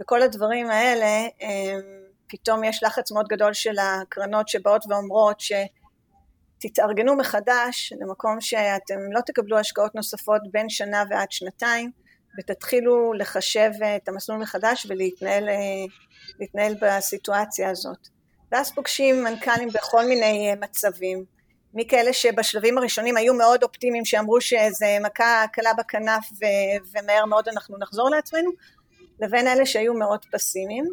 וכל 0.00 0.22
הדברים 0.22 0.70
האלה, 0.70 1.26
אה, 1.42 1.78
פתאום 2.28 2.64
יש 2.64 2.82
לחץ 2.82 3.12
מאוד 3.12 3.28
גדול 3.28 3.52
של 3.52 3.74
הקרנות 3.78 4.48
שבאות 4.48 4.84
ואומרות 4.88 5.40
ש... 5.40 5.52
תתארגנו 6.62 7.16
מחדש 7.16 7.92
למקום 8.00 8.40
שאתם 8.40 8.98
לא 9.12 9.20
תקבלו 9.26 9.58
השקעות 9.58 9.94
נוספות 9.94 10.40
בין 10.50 10.68
שנה 10.68 11.04
ועד 11.10 11.32
שנתיים 11.32 11.90
ותתחילו 12.38 13.12
לחשב 13.12 13.70
את 13.96 14.08
המסלול 14.08 14.38
מחדש 14.38 14.86
ולהתנהל 14.86 16.74
בסיטואציה 16.80 17.70
הזאת. 17.70 18.08
ואז 18.52 18.74
פוגשים 18.74 19.24
מנכ"לים 19.24 19.68
בכל 19.68 20.04
מיני 20.06 20.52
מצבים, 20.60 21.24
מכאלה 21.74 22.12
שבשלבים 22.12 22.78
הראשונים 22.78 23.16
היו 23.16 23.34
מאוד 23.34 23.62
אופטימיים 23.62 24.04
שאמרו 24.04 24.40
שזה 24.40 24.96
מכה 25.00 25.44
קלה 25.52 25.70
בכנף 25.78 26.26
ומהר 26.92 27.24
מאוד 27.24 27.48
אנחנו 27.48 27.78
נחזור 27.78 28.10
לעצמנו, 28.10 28.50
לבין 29.20 29.48
אלה 29.48 29.66
שהיו 29.66 29.94
מאוד 29.94 30.24
פסימיים. 30.32 30.84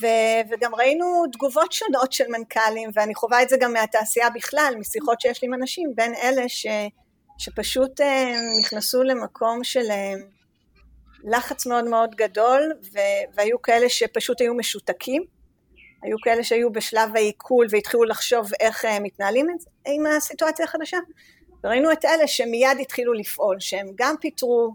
ו- 0.00 0.50
וגם 0.50 0.74
ראינו 0.74 1.24
תגובות 1.32 1.72
שונות 1.72 2.12
של 2.12 2.24
מנכ"לים, 2.28 2.90
ואני 2.94 3.14
חווה 3.14 3.42
את 3.42 3.48
זה 3.48 3.56
גם 3.60 3.72
מהתעשייה 3.72 4.30
בכלל, 4.30 4.74
משיחות 4.78 5.20
שיש 5.20 5.42
לי 5.42 5.48
עם 5.48 5.54
אנשים, 5.54 5.92
בין 5.94 6.14
אלה 6.14 6.48
ש- 6.48 6.66
שפשוט 7.38 8.00
uh, 8.00 8.04
נכנסו 8.60 9.02
למקום 9.02 9.64
של 9.64 9.80
uh, 9.80 10.20
לחץ 11.24 11.66
מאוד 11.66 11.84
מאוד 11.84 12.14
גדול, 12.14 12.72
ו- 12.92 13.34
והיו 13.34 13.62
כאלה 13.62 13.88
שפשוט 13.88 14.40
היו 14.40 14.54
משותקים, 14.54 15.24
היו 16.04 16.16
כאלה 16.22 16.44
שהיו 16.44 16.72
בשלב 16.72 17.16
העיכול 17.16 17.66
והתחילו 17.70 18.04
לחשוב 18.04 18.50
איך 18.60 18.84
uh, 18.84 18.88
מתנהלים 19.02 19.46
עם 19.86 20.06
הסיטואציה 20.06 20.64
החדשה, 20.64 20.96
וראינו 21.64 21.92
את 21.92 22.04
אלה 22.04 22.26
שמיד 22.26 22.78
התחילו 22.80 23.12
לפעול, 23.12 23.56
שהם 23.60 23.86
גם 23.94 24.14
פיטרו, 24.20 24.74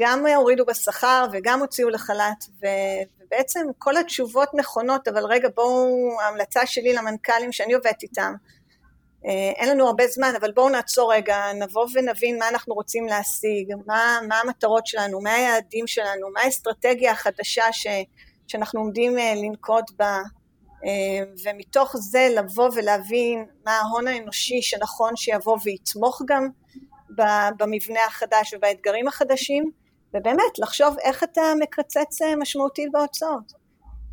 גם 0.00 0.26
הורידו 0.26 0.66
בשכר 0.66 1.26
וגם 1.32 1.60
הוציאו 1.60 1.88
לחל"ת, 1.88 2.44
ובעצם 2.56 3.60
כל 3.78 3.96
התשובות 3.96 4.48
נכונות, 4.54 5.08
אבל 5.08 5.24
רגע 5.24 5.48
בואו, 5.54 6.20
ההמלצה 6.20 6.66
שלי 6.66 6.92
למנכ"לים 6.92 7.52
שאני 7.52 7.72
עובדת 7.72 8.02
איתם, 8.02 8.34
אה, 9.26 9.52
אין 9.56 9.68
לנו 9.68 9.86
הרבה 9.86 10.06
זמן, 10.06 10.32
אבל 10.40 10.52
בואו 10.52 10.68
נעצור 10.68 11.14
רגע, 11.14 11.52
נבוא 11.52 11.86
ונבין 11.94 12.38
מה 12.38 12.48
אנחנו 12.48 12.74
רוצים 12.74 13.06
להשיג, 13.06 13.72
מה, 13.86 14.20
מה 14.28 14.40
המטרות 14.40 14.86
שלנו, 14.86 15.20
מה 15.20 15.32
היעדים 15.32 15.86
שלנו, 15.86 16.30
מה 16.34 16.40
האסטרטגיה 16.40 17.12
החדשה 17.12 17.72
ש, 17.72 17.86
שאנחנו 18.50 18.80
עומדים 18.80 19.18
אה, 19.18 19.34
לנקוט 19.36 19.90
בה, 19.98 20.22
אה, 20.84 21.24
ומתוך 21.44 21.96
זה 21.96 22.28
לבוא 22.36 22.70
ולהבין 22.74 23.44
מה 23.66 23.72
ההון 23.72 24.08
האנושי 24.08 24.62
שנכון 24.62 25.16
שיבוא 25.16 25.58
ויתמוך 25.64 26.22
גם 26.26 26.48
במבנה 27.58 28.00
החדש 28.06 28.54
ובאתגרים 28.54 29.08
החדשים, 29.08 29.70
ובאמת 30.14 30.58
לחשוב 30.58 30.96
איך 31.02 31.24
אתה 31.24 31.42
מקצץ 31.60 32.22
אה, 32.22 32.36
משמעותית 32.36 32.92
בהוצאות. 32.92 33.52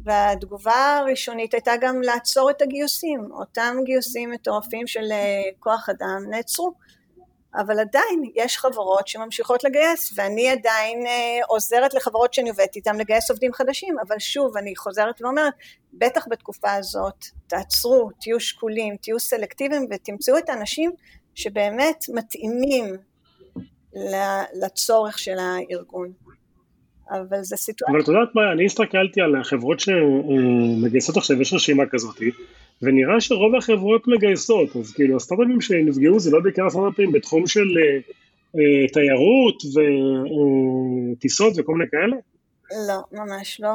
והתגובה 0.04 0.98
הראשונית 0.98 1.54
הייתה 1.54 1.72
גם 1.82 2.02
לעצור 2.02 2.50
את 2.50 2.62
הגיוסים, 2.62 3.32
אותם 3.32 3.76
גיוסים 3.84 4.32
מטורפים 4.32 4.88
של 4.88 5.12
כוח 5.60 5.90
אדם 5.90 6.24
נעצרו, 6.30 6.74
אבל 7.58 7.80
עדיין 7.80 8.24
יש 8.36 8.58
חברות 8.58 9.08
שממשיכות 9.08 9.64
לגייס, 9.64 10.14
ואני 10.16 10.50
עדיין 10.50 11.06
אה, 11.08 11.40
עוזרת 11.48 11.94
לחברות 11.94 12.34
שאני 12.34 12.50
עובדת 12.50 12.76
איתן 12.76 12.96
לגייס 12.96 13.30
עובדים 13.30 13.54
חדשים, 13.54 13.96
אבל 14.08 14.20
שוב, 14.20 14.58
אני 14.58 14.76
חוזרת 14.76 15.22
ואומרת, 15.22 15.54
בטח 15.94 16.28
בתקופה 16.30 16.74
הזאת, 16.74 17.26
תעצרו, 17.48 18.10
תהיו 18.22 18.40
שקולים, 18.40 18.98
תהיו 18.98 19.20
סלקטיביים 19.20 19.88
ותמצאו 19.92 20.38
את 20.38 20.50
האנשים 20.50 20.92
שבאמת 21.36 22.06
מתאימים 22.10 22.98
לצורך 24.54 25.20
של 25.20 25.38
הארגון. 25.40 26.14
אבל 27.12 27.44
זה 27.44 27.58
סיטואציה. 27.58 27.94
אבל 27.94 28.04
את 28.04 28.08
יודעת 28.08 28.36
מה, 28.36 28.52
אני 28.52 28.66
הסתכלתי 28.66 29.22
על 29.22 29.36
החברות 29.36 29.80
שמגייסות 29.80 31.18
עכשיו, 31.18 31.42
יש 31.42 31.54
רשימה 31.54 31.84
כזאת, 31.92 32.16
ונראה 32.82 33.22
שרוב 33.22 33.56
החברות 33.56 34.08
מגייסות, 34.08 34.76
אז 34.76 34.94
כאילו 34.94 35.16
הסטארט-אפים 35.16 35.62
שנפגעו 35.62 36.20
זה 36.20 36.32
לא 36.32 36.40
בעיקר 36.40 36.70
סטארט-אפים 36.70 37.12
בתחום 37.12 37.48
של 37.48 37.68
אה, 37.78 38.00
אה, 38.56 38.88
תיירות 38.88 39.64
וטיסות 41.14 41.54
וכל 41.58 41.74
מיני 41.74 41.90
כאלה? 41.92 42.16
לא, 42.88 43.20
ממש 43.20 43.62
לא. 43.64 43.74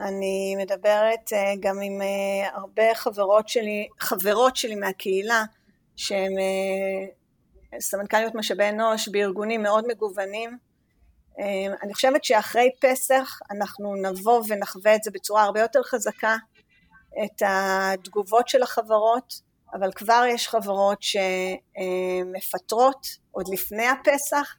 אני 0.00 0.56
מדברת 0.58 1.32
אה, 1.32 1.52
גם 1.60 1.76
עם 1.82 2.02
אה, 2.02 2.48
הרבה 2.54 2.94
חברות 2.94 3.48
שלי, 3.48 3.88
חברות 3.98 4.56
שלי 4.56 4.74
מהקהילה, 4.74 5.44
שהן 5.96 6.32
אה, 6.38 7.80
סמנכ"ליות 7.80 8.34
משאבי 8.34 8.68
אנוש 8.68 9.08
בארגונים 9.08 9.62
מאוד 9.62 9.84
מגוונים. 9.88 10.69
אה, 11.40 11.74
אני 11.82 11.94
חושבת 11.94 12.24
שאחרי 12.24 12.70
פסח 12.80 13.38
אנחנו 13.50 13.94
נבוא 13.94 14.42
ונחווה 14.48 14.94
את 14.94 15.02
זה 15.02 15.10
בצורה 15.10 15.42
הרבה 15.42 15.60
יותר 15.60 15.82
חזקה, 15.82 16.36
את 17.24 17.42
התגובות 17.46 18.48
של 18.48 18.62
החברות, 18.62 19.34
אבל 19.74 19.92
כבר 19.92 20.24
יש 20.28 20.48
חברות 20.48 20.98
שמפטרות 22.32 23.06
עוד 23.30 23.48
לפני 23.48 23.86
הפסח, 23.88 24.54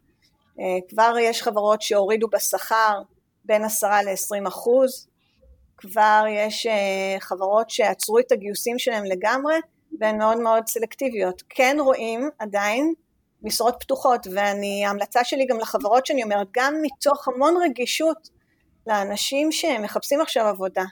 אה, 0.59 0.65
כבר 0.89 1.15
יש 1.21 1.43
חברות 1.43 1.81
שהורידו 1.81 2.27
בשכר 2.27 3.01
בין 3.45 3.63
עשרה 3.63 4.03
ל-20 4.03 4.47
אחוז, 4.47 5.07
כבר 5.77 6.23
יש 6.29 6.67
חברות 7.19 7.69
שעצרו 7.69 8.19
את 8.19 8.31
הגיוסים 8.31 8.79
שלהם 8.79 9.03
לגמרי, 9.03 9.55
והן 9.99 10.17
מאוד 10.17 10.39
מאוד 10.39 10.67
סלקטיביות. 10.67 11.43
כן 11.49 11.77
רואים 11.79 12.29
עדיין 12.39 12.93
משרות 13.43 13.75
פתוחות, 13.79 14.27
וההמלצה 14.35 15.23
שלי 15.23 15.45
גם 15.45 15.59
לחברות 15.59 16.05
שאני 16.05 16.23
אומרת, 16.23 16.47
גם 16.51 16.73
מתוך 16.81 17.27
המון 17.27 17.53
רגישות 17.63 18.29
לאנשים 18.87 19.51
שמחפשים 19.51 20.21
עכשיו 20.21 20.45
עבודה, 20.47 20.83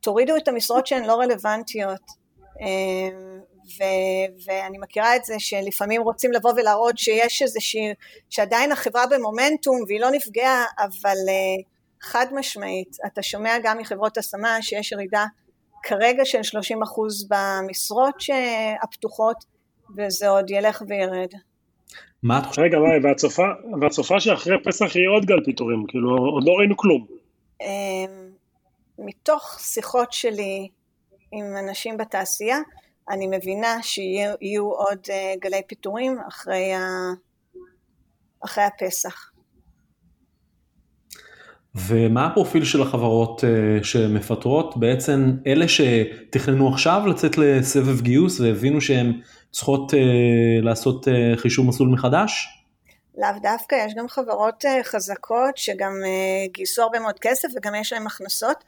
תורידו 0.00 0.36
את 0.36 0.48
המשרות 0.48 0.86
שהן 0.86 1.04
לא 1.04 1.14
רלוונטיות. 1.14 2.26
אמ, 2.60 3.40
ו- 3.78 4.44
ואני 4.46 4.78
מכירה 4.78 5.16
את 5.16 5.24
זה 5.24 5.34
שלפעמים 5.38 6.02
רוצים 6.02 6.32
לבוא 6.32 6.52
ולהראות 6.56 6.98
שיש 6.98 7.42
איזושהי, 7.42 7.94
שעדיין 8.30 8.72
החברה 8.72 9.06
במומנטום 9.06 9.80
והיא 9.88 10.00
לא 10.00 10.10
נפגעה, 10.10 10.64
אבל 10.78 11.16
uh, 11.26 11.64
חד 12.00 12.26
משמעית, 12.32 12.96
אתה 13.06 13.22
שומע 13.22 13.56
גם 13.62 13.78
מחברות 13.78 14.18
השמה 14.18 14.62
שיש 14.62 14.92
ירידה 14.92 15.24
כרגע 15.82 16.24
של 16.24 16.38
30% 16.38 16.42
במשרות 17.28 18.14
הפתוחות, 18.82 19.44
וזה 19.96 20.28
עוד 20.28 20.50
ילך 20.50 20.82
וירד. 20.88 21.30
מה 22.22 22.38
את 22.38 22.46
חושבת? 22.46 22.64
רגע, 22.64 22.78
והצופה, 23.02 23.46
והצופה 23.80 24.20
שאחרי 24.20 24.56
פסח 24.64 24.96
יהיה 24.96 25.08
עוד 25.08 25.24
גל 25.24 25.44
פיטורים, 25.44 25.84
כאילו 25.88 26.16
עוד 26.16 26.44
לא 26.46 26.52
ראינו 26.52 26.76
כלום. 26.76 27.06
אמ, 27.60 27.66
מתוך 28.98 29.58
שיחות 29.60 30.12
שלי 30.12 30.68
עם 31.32 31.44
אנשים 31.56 31.96
בתעשייה, 31.96 32.58
אני 33.10 33.26
מבינה 33.26 33.82
שיהיו 33.82 34.70
עוד 34.70 34.98
אה, 35.10 35.34
גלי 35.40 35.60
פיטורים 35.66 36.18
אחרי, 36.28 36.74
ה... 36.74 36.80
אחרי 38.44 38.64
הפסח. 38.64 39.30
ומה 41.74 42.26
הפרופיל 42.26 42.64
של 42.64 42.82
החברות 42.82 43.44
אה, 43.44 43.84
שמפטרות? 43.84 44.76
בעצם 44.76 45.32
אלה 45.46 45.66
שתכננו 45.68 46.68
עכשיו 46.68 47.02
לצאת 47.06 47.38
לסבב 47.38 48.00
גיוס 48.00 48.40
והבינו 48.40 48.80
שהן 48.80 49.20
צריכות 49.56 49.94
אה, 49.94 49.98
לעשות 50.62 51.08
חישוב 51.36 51.66
מסלול 51.66 51.88
מחדש? 51.88 52.48
לאו 53.18 53.28
דווקא, 53.42 53.74
יש 53.86 53.94
גם 53.94 54.08
חברות 54.08 54.64
חזקות 54.82 55.56
שגם 55.56 55.92
גייסו 56.52 56.82
הרבה 56.82 57.00
מאוד 57.00 57.18
כסף 57.18 57.48
וגם 57.56 57.74
יש 57.74 57.92
להן 57.92 58.06
הכנסות, 58.06 58.64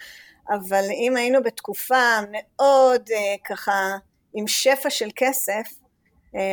אבל 0.50 0.84
אם 0.90 1.16
היינו 1.16 1.42
בתקופה 1.42 2.04
מאוד 2.30 3.02
ככה 3.44 3.72
עם 4.34 4.46
שפע 4.46 4.90
של 4.90 5.08
כסף, 5.16 5.68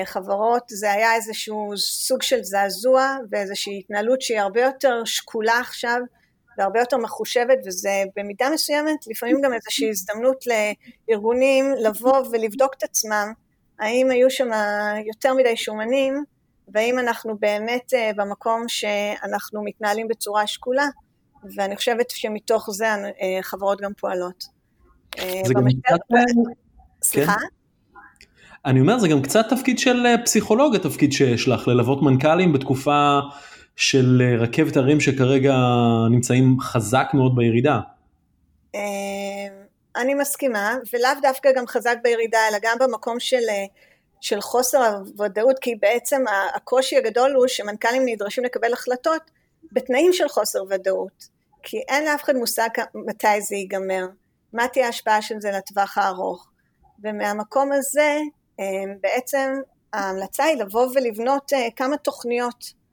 חברות 0.06 0.64
זה 0.68 0.92
היה 0.92 1.16
איזשהו 1.16 1.72
סוג 1.78 2.22
של 2.22 2.44
זעזוע 2.44 3.18
ואיזושהי 3.32 3.80
התנהלות 3.80 4.22
שהיא 4.22 4.40
הרבה 4.40 4.62
יותר 4.62 5.02
שקולה 5.06 5.60
עכשיו 5.60 6.00
והרבה 6.58 6.80
יותר 6.80 6.98
מחושבת 6.98 7.58
וזה 7.66 8.04
במידה 8.16 8.50
מסוימת 8.54 9.08
לפעמים 9.08 9.42
גם 9.42 9.54
איזושהי 9.54 9.90
הזדמנות 9.90 10.46
לארגונים 10.48 11.66
לבוא 11.84 12.18
ולבדוק 12.32 12.74
את 12.78 12.84
עצמם 12.84 13.34
האם 13.80 14.12
היו 14.12 14.30
שם 14.30 14.48
יותר 15.08 15.34
מדי 15.34 15.58
שומנים 15.58 16.24
והאם 16.68 17.00
אנחנו 17.00 17.38
באמת 17.40 17.94
אה, 17.94 18.12
במקום 18.16 18.64
שאנחנו 18.68 19.64
מתנהלים 19.64 20.08
בצורה 20.08 20.48
שקולה 20.48 20.86
ואני 21.56 21.76
חושבת 21.76 22.10
שמתוך 22.10 22.70
זה 22.72 22.86
אה, 22.86 23.40
חברות 23.42 23.82
גם 23.82 23.92
פועלות. 23.98 24.44
זה 25.46 25.54
גם 25.54 25.66
קצת... 25.84 25.98
סליחה? 27.04 27.34
כן? 27.34 27.46
אני 28.66 28.80
אומר 28.80 29.00
זה 29.00 29.08
גם 29.08 29.22
קצת 29.22 29.46
תפקיד 29.50 29.80
של 29.80 30.06
אה, 30.06 30.16
פסיכולוג 30.26 30.76
התפקיד 30.76 31.14
שיש 31.14 31.48
לך 31.48 31.68
ללוות 31.68 32.02
מנכ"לים 32.02 32.54
בתקופה 32.54 33.20
של 33.76 34.22
אה, 34.26 34.36
רכבת 34.38 34.78
הרים 34.78 35.02
שכרגע 35.02 35.56
נמצאים 36.12 36.60
חזק 36.60 37.08
מאוד 37.14 37.36
בירידה. 37.36 37.80
אני 39.96 40.14
מסכימה 40.14 40.78
ולאו 40.94 41.12
דווקא 41.22 41.52
גם 41.52 41.68
חזק 41.68 41.96
בירידה 42.04 42.48
אלא 42.48 42.58
גם 42.62 42.78
במקום 42.80 43.20
של, 43.20 43.50
אה, 43.50 43.66
של 44.22 44.42
חוסר 44.42 44.86
הוודאות 44.86 45.60
כי 45.60 45.76
בעצם 45.76 46.24
הקושי 46.56 46.98
הגדול 46.98 47.32
הוא 47.32 47.48
שמנכ"לים 47.48 48.04
נדרשים 48.06 48.44
לקבל 48.44 48.74
החלטות 48.74 49.22
בתנאים 49.72 50.14
של 50.14 50.28
חוסר 50.28 50.60
ודאות 50.70 51.28
כי 51.64 51.78
אין 51.88 52.06
לאף 52.06 52.24
אחד 52.24 52.36
מושג 52.36 52.70
מתי 52.94 53.42
זה 53.42 53.56
ייגמר, 53.56 54.06
מה 54.54 54.68
תהיה 54.68 54.86
ההשפעה 54.86 55.22
של 55.22 55.36
זה 55.40 55.52
לטווח 55.52 55.98
הארוך 55.98 56.48
ומהמקום 57.04 57.72
הזה 57.72 58.20
אמ, 58.60 58.96
בעצם 59.02 59.54
ההמלצה 59.94 60.44
היא 60.44 60.58
לבוא 60.58 60.88
ולבנות 60.96 61.54
אה, 61.54 61.68
כמה 61.76 61.98
תוכניות. 61.98 62.85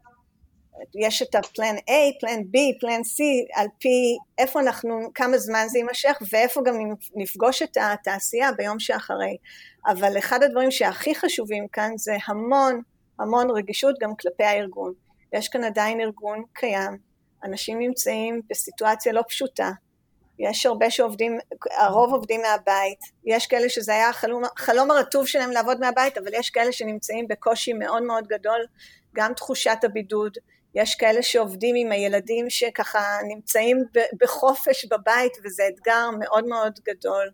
יש 0.95 1.23
את 1.23 1.35
הפלן 1.35 1.77
A, 1.77 2.21
פלן 2.21 2.41
B, 2.41 2.81
פלן 2.81 3.01
C, 3.01 3.21
על 3.55 3.67
פי 3.79 4.17
איפה 4.39 4.61
אנחנו, 4.61 5.11
כמה 5.15 5.39
זמן 5.39 5.65
זה 5.69 5.79
יימשך 5.79 6.23
ואיפה 6.31 6.61
גם 6.65 6.75
נפגוש 7.15 7.63
את 7.63 7.77
התעשייה 7.81 8.53
ביום 8.53 8.81
שאחרי. 8.81 9.37
אבל 9.87 10.19
אחד 10.19 10.43
הדברים 10.43 10.71
שהכי 10.71 11.15
חשובים 11.15 11.69
כאן 11.69 11.93
זה 11.97 12.17
המון 12.27 12.83
המון 13.19 13.51
רגישות 13.51 13.97
גם 14.01 14.17
כלפי 14.17 14.45
הארגון. 14.45 14.93
יש 15.33 15.49
כאן 15.49 15.65
עדיין 15.65 16.01
ארגון 16.01 16.43
קיים, 16.53 16.99
אנשים 17.45 17.79
נמצאים 17.79 18.41
בסיטואציה 18.51 19.13
לא 19.13 19.23
פשוטה, 19.29 19.71
יש 20.39 20.67
הרבה 20.67 20.91
שעובדים, 20.91 21.39
הרוב 21.79 22.13
עובדים 22.13 22.41
מהבית, 22.41 22.99
יש 23.25 23.47
כאלה 23.47 23.69
שזה 23.69 23.93
היה 23.93 24.09
החלום, 24.09 24.43
החלום 24.45 24.91
הרטוב 24.91 25.27
שלהם 25.27 25.51
לעבוד 25.51 25.81
מהבית, 25.81 26.19
אבל 26.19 26.35
יש 26.35 26.51
כאלה 26.51 26.73
שנמצאים 26.73 27.29
בקושי 27.29 27.73
מאוד 27.73 28.03
מאוד 28.03 28.27
גדול, 28.27 28.67
גם 29.15 29.35
תחושת 29.35 29.79
הבידוד, 29.83 30.39
יש 30.75 30.95
כאלה 30.95 31.23
שעובדים 31.23 31.75
עם 31.79 31.93
הילדים 31.93 32.51
שככה 32.51 33.19
נמצאים 33.29 33.85
בחופש 34.23 34.85
בבית, 34.85 35.33
וזה 35.45 35.63
אתגר 35.75 36.11
מאוד 36.19 36.47
מאוד 36.47 36.73
גדול. 36.89 37.29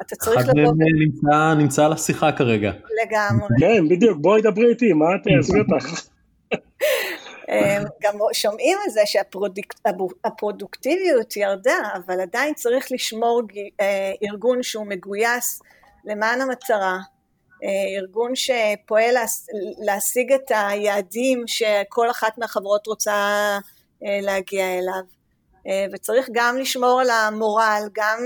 אתה 0.00 0.16
צריך 0.16 0.48
לבוא... 0.48 0.52
אחד 0.52 0.76
מהם 0.76 0.98
נמצא, 0.98 1.54
נמצא 1.58 1.84
על 1.84 1.92
השיחה 1.92 2.32
כרגע. 2.32 2.72
לגמרי. 3.02 3.48
כן, 3.60 3.88
בדיוק, 3.88 4.18
בואי 4.20 4.42
דברי 4.42 4.70
איתי, 4.70 4.92
מה 4.92 5.04
את 5.14 5.20
תעזבי 5.24 5.58
אותך? 5.58 6.04
אמ, 7.48 7.82
גם 8.02 8.14
שומעים 8.32 8.78
על 8.84 8.90
זה 8.90 9.00
שהפרודוקטיביות 9.04 11.36
ירדה, 11.36 11.78
אבל 11.94 12.20
עדיין 12.20 12.54
צריך 12.54 12.92
לשמור 12.92 13.42
אה, 13.80 14.12
ארגון 14.28 14.62
שהוא 14.62 14.86
מגויס 14.86 15.62
למען 16.04 16.40
המטרה, 16.40 16.92
אה, 16.92 16.98
ארגון 17.98 18.32
שפועל 18.34 19.14
להשיג 19.86 20.32
את 20.32 20.50
היעדים 20.54 21.44
שכל 21.46 22.10
אחת 22.10 22.38
מהחברות 22.38 22.86
רוצה 22.86 23.12
אה, 24.04 24.18
להגיע 24.22 24.78
אליו. 24.78 25.02
וצריך 25.92 26.28
גם 26.32 26.58
לשמור 26.58 27.00
על 27.00 27.10
המורל, 27.10 27.82
גם 27.92 28.18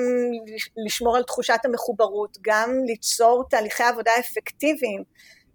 לשמור 0.87 1.17
על 1.17 1.23
תחושת 1.23 1.59
המחוברות, 1.65 2.39
גם 2.43 2.71
ליצור 2.87 3.45
תהליכי 3.51 3.83
עבודה 3.83 4.11
אפקטיביים. 4.21 5.03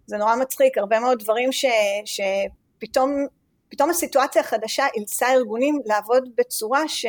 זה 0.06 0.16
נורא 0.16 0.36
מצחיק, 0.36 0.78
הרבה 0.78 1.00
מאוד 1.00 1.18
דברים 1.18 1.52
ש, 1.52 1.64
שפתאום 2.04 3.26
פתאום 3.74 3.90
הסיטואציה 3.90 4.42
החדשה 4.42 4.86
אילצה 4.96 5.32
ארגונים 5.32 5.80
לעבוד 5.84 6.28
בצורה 6.36 6.88
ש, 6.88 7.06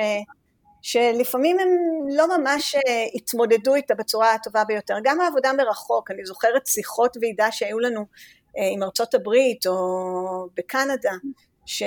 שלפעמים 0.85 1.59
הם 1.59 1.69
לא 2.15 2.37
ממש 2.37 2.75
אה, 2.75 3.05
התמודדו 3.15 3.75
איתה 3.75 3.95
בצורה 3.95 4.33
הטובה 4.33 4.63
ביותר. 4.63 4.95
גם 5.03 5.21
העבודה 5.21 5.53
מרחוק, 5.53 6.11
אני 6.11 6.25
זוכרת 6.25 6.67
שיחות 6.67 7.17
ועידה 7.21 7.51
שהיו 7.51 7.79
לנו 7.79 8.05
אה, 8.57 8.69
עם 8.73 8.83
ארצות 8.83 9.13
הברית 9.13 9.67
או 9.67 10.47
בקנדה, 10.57 11.11
ש, 11.65 11.83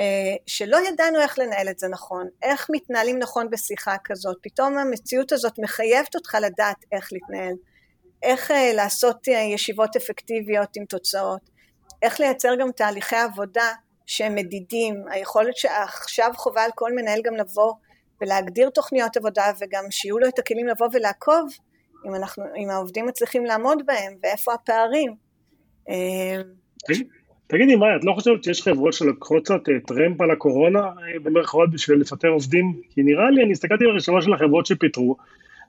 שלא 0.47 0.79
ידענו 0.89 1.21
איך 1.21 1.39
לנהל 1.39 1.69
את 1.69 1.79
זה 1.79 1.89
נכון, 1.89 2.29
איך 2.43 2.67
מתנהלים 2.71 3.19
נכון 3.19 3.51
בשיחה 3.51 3.97
כזאת, 4.05 4.37
פתאום 4.43 4.79
המציאות 4.79 5.33
הזאת 5.33 5.59
מחייבת 5.59 6.15
אותך 6.15 6.37
לדעת 6.41 6.85
איך 6.93 7.13
להתנהל, 7.13 7.55
איך 8.23 8.51
אה, 8.51 8.73
לעשות 8.75 9.29
ישיבות 9.29 9.97
אפקטיביות 9.97 10.77
עם 10.77 10.85
תוצאות, 10.85 11.51
איך 12.03 12.21
לייצר 12.21 12.55
גם 12.61 12.73
תהליכי 12.73 13.17
עבודה 13.17 13.73
שהם 14.07 14.35
מדידים, 14.35 15.05
היכולת 15.11 15.57
שעכשיו 15.57 16.31
חובה 16.37 16.65
על 16.65 16.71
כל 16.75 16.93
מנהל 16.93 17.21
גם 17.25 17.37
לבוא 17.37 17.73
ולהגדיר 18.21 18.71
תוכניות 18.71 19.17
עבודה 19.17 19.45
וגם 19.61 19.85
שיהיו 19.91 20.19
לו 20.19 20.29
את 20.29 20.39
הכלים 20.39 20.67
לבוא 20.67 20.89
ולעקוב 20.93 21.49
אם, 22.07 22.15
אנחנו, 22.15 22.45
אם 22.57 22.71
העובדים 22.71 23.07
מצליחים 23.07 23.45
לעמוד 23.45 23.79
בהם 23.87 24.13
ואיפה 24.23 24.55
הפערים. 24.55 25.15
אה, 25.89 26.43
תגידי 27.47 27.77
מאיה, 27.77 27.97
את 27.97 28.05
לא 28.05 28.13
חושבת 28.13 28.45
שיש 28.45 28.63
חברות 28.63 28.93
שלקחו 28.93 29.35
קצת 29.43 29.69
אה, 29.69 29.81
טרמפ 29.87 30.21
על 30.21 30.31
הקורונה 30.31 30.79
אה, 30.79 31.19
במרכאות 31.23 31.71
בשביל 31.71 32.01
לפטר 32.01 32.29
עובדים? 32.29 32.81
כי 32.91 33.03
נראה 33.03 33.31
לי, 33.31 33.43
אני 33.43 33.53
הסתכלתי 33.53 33.85
ברשימה 33.85 34.23
של 34.23 34.33
החברות 34.33 34.67
שפיטרו, 34.67 35.17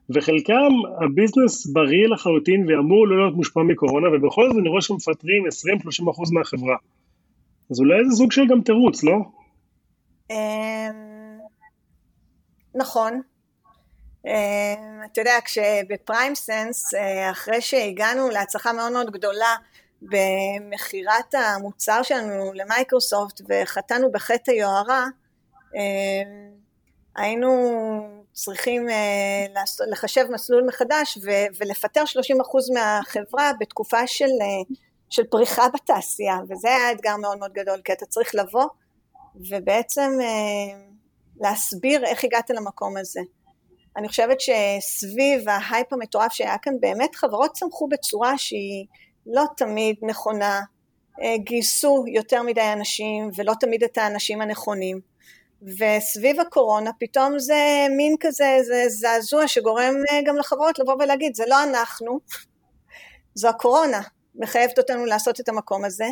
וחלקם 0.09 0.71
הביזנס 1.05 1.65
בריא 1.65 2.07
לחלוטין 2.07 2.65
ואמור 2.67 3.07
לא 3.07 3.17
להיות 3.17 3.35
מושפע 3.35 3.63
מקורונה, 3.63 4.07
ובכל 4.09 4.49
זאת 4.49 4.57
אני 4.59 4.69
רואה 4.69 4.81
שמפטרים 4.81 5.43
20-30% 5.45 5.49
מהחברה. 6.33 6.75
אז 7.71 7.79
אולי 7.79 8.05
זה 8.09 8.15
סוג 8.15 8.31
של 8.31 8.47
גם 8.47 8.61
תירוץ, 8.61 9.03
לא? 9.03 9.17
נכון. 12.75 13.21
אמ, 14.25 15.01
אתה 15.11 15.21
יודע, 15.21 15.35
כשבפריים 15.45 16.35
סנס, 16.35 16.93
אה, 16.93 17.31
אחרי 17.31 17.61
שהגענו 17.61 18.29
להצלחה 18.29 18.73
מאוד 18.73 18.91
מאוד 18.91 19.11
גדולה 19.11 19.55
במכירת 20.01 21.33
המוצר 21.33 22.03
שלנו 22.03 22.53
למייקרוסופט 22.53 23.41
וחטאנו 23.49 24.11
בחטא 24.11 24.51
היוהרה, 24.51 25.05
אמ, 25.75 26.49
היינו 27.15 27.49
צריכים 28.33 28.87
לחשב 29.91 30.25
מסלול 30.31 30.63
מחדש 30.67 31.17
ולפטר 31.59 32.05
30% 32.05 32.69
מהחברה 32.73 33.51
בתקופה 33.59 34.07
של, 34.07 34.29
של 35.09 35.23
פריחה 35.23 35.69
בתעשייה, 35.73 36.37
וזה 36.49 36.67
היה 36.67 36.91
אתגר 36.91 37.15
מאוד 37.15 37.39
מאוד 37.39 37.53
גדול, 37.53 37.81
כי 37.85 37.93
אתה 37.93 38.05
צריך 38.05 38.35
לבוא 38.35 38.67
ובעצם 39.35 40.11
להסביר 41.39 42.05
איך 42.05 42.23
הגעת 42.23 42.49
למקום 42.49 42.97
הזה. 42.97 43.21
אני 43.97 44.07
חושבת 44.07 44.37
שסביב 44.39 45.49
ההייפ 45.49 45.93
המטורף 45.93 46.33
שהיה 46.33 46.57
כאן, 46.57 46.73
באמת 46.79 47.15
חברות 47.15 47.51
צמחו 47.53 47.87
בצורה 47.87 48.37
שהיא 48.37 48.85
לא 49.25 49.43
תמיד 49.57 49.95
נכונה, 50.01 50.61
אה, 51.21 51.37
גייסו 51.37 52.03
יותר 52.07 52.43
מדי 52.43 52.73
אנשים 52.73 53.29
ולא 53.35 53.53
תמיד 53.59 53.83
את 53.83 53.97
האנשים 53.97 54.41
הנכונים. 54.41 54.99
וסביב 55.61 56.39
הקורונה 56.39 56.91
פתאום 56.99 57.39
זה 57.39 57.87
מין 57.97 58.15
כזה, 58.19 58.57
זה 58.61 58.83
זעזוע 58.87 59.47
שגורם 59.47 59.93
אה, 60.11 60.19
גם 60.25 60.37
לחברות 60.37 60.79
לבוא 60.79 60.93
ולהגיד, 60.93 61.35
זה 61.35 61.43
לא 61.47 61.63
אנחנו, 61.63 62.19
זו 63.35 63.49
הקורונה, 63.49 64.01
מחייבת 64.35 64.77
אותנו 64.77 65.05
לעשות 65.05 65.39
את 65.39 65.49
המקום 65.49 65.85
הזה, 65.85 66.07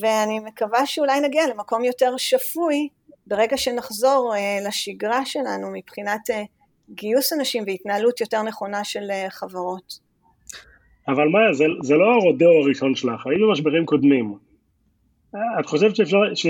ואני 0.00 0.40
מקווה 0.40 0.86
שאולי 0.86 1.20
נגיע 1.20 1.46
למקום 1.46 1.84
יותר 1.84 2.16
שפוי 2.16 2.88
ברגע 3.28 3.56
שנחזור 3.56 4.34
אה, 4.36 4.68
לשגרה 4.68 5.26
שלנו 5.26 5.70
מבחינת 5.72 6.20
גיוס 6.90 7.32
אנשים 7.32 7.64
והתנהלות 7.66 8.20
יותר 8.20 8.42
נכונה 8.42 8.84
של 8.84 9.10
חברות. 9.28 9.98
אבל 11.08 11.28
מה, 11.28 11.38
זה, 11.52 11.64
זה 11.82 11.94
לא 11.94 12.04
הרודאו 12.14 12.62
הראשון 12.62 12.94
שלך, 12.94 13.26
היו 13.26 13.52
משברים 13.52 13.86
קודמים. 13.86 14.34
את 15.60 15.66
חושבת 15.66 15.96
שאפשר, 15.96 16.18
ש, 16.34 16.46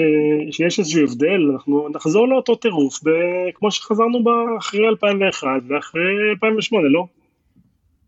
שיש 0.50 0.78
איזשהו 0.78 1.02
הבדל, 1.02 1.50
אנחנו 1.52 1.88
נחזור 1.88 2.28
לאותו 2.28 2.54
טירוף 2.54 3.00
ב, 3.04 3.08
כמו 3.54 3.70
שחזרנו 3.70 4.18
אחרי 4.58 4.88
2001 4.88 5.46
ואחרי 5.68 6.30
2008, 6.30 6.88
לא? 6.88 7.06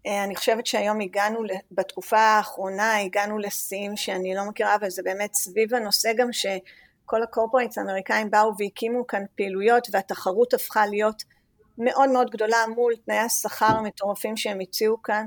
אה, 0.06 0.24
אני 0.24 0.37
חושבת 0.37 0.66
שהיום 0.66 1.00
הגענו, 1.00 1.38
בתקופה 1.72 2.18
האחרונה 2.18 3.00
הגענו 3.00 3.38
לשיאים 3.38 3.96
שאני 3.96 4.35
לא 4.35 4.48
מכירה, 4.48 4.74
אבל 4.74 4.90
זה 4.90 5.02
באמת 5.02 5.35
סביב 5.35 5.74
הנושא 5.74 6.12
גם 6.16 6.33
שכל 7.11 7.23
הקורפורטס 7.23 7.79
האמריקאים 7.79 8.31
באו 8.31 8.53
והקימו 8.59 9.07
כאן 9.07 9.23
פעילויות 9.37 9.88
והתחרות 9.92 10.55
הפכה 10.55 10.87
להיות 10.87 11.23
מאוד 11.79 12.11
מאוד 12.11 12.31
גדולה 12.31 12.57
מול 12.75 12.92
תנאי 13.05 13.18
השכר 13.18 13.66
המטורפים 13.66 14.37
שהם 14.37 14.61
הציעו 14.61 15.03
כאן. 15.03 15.27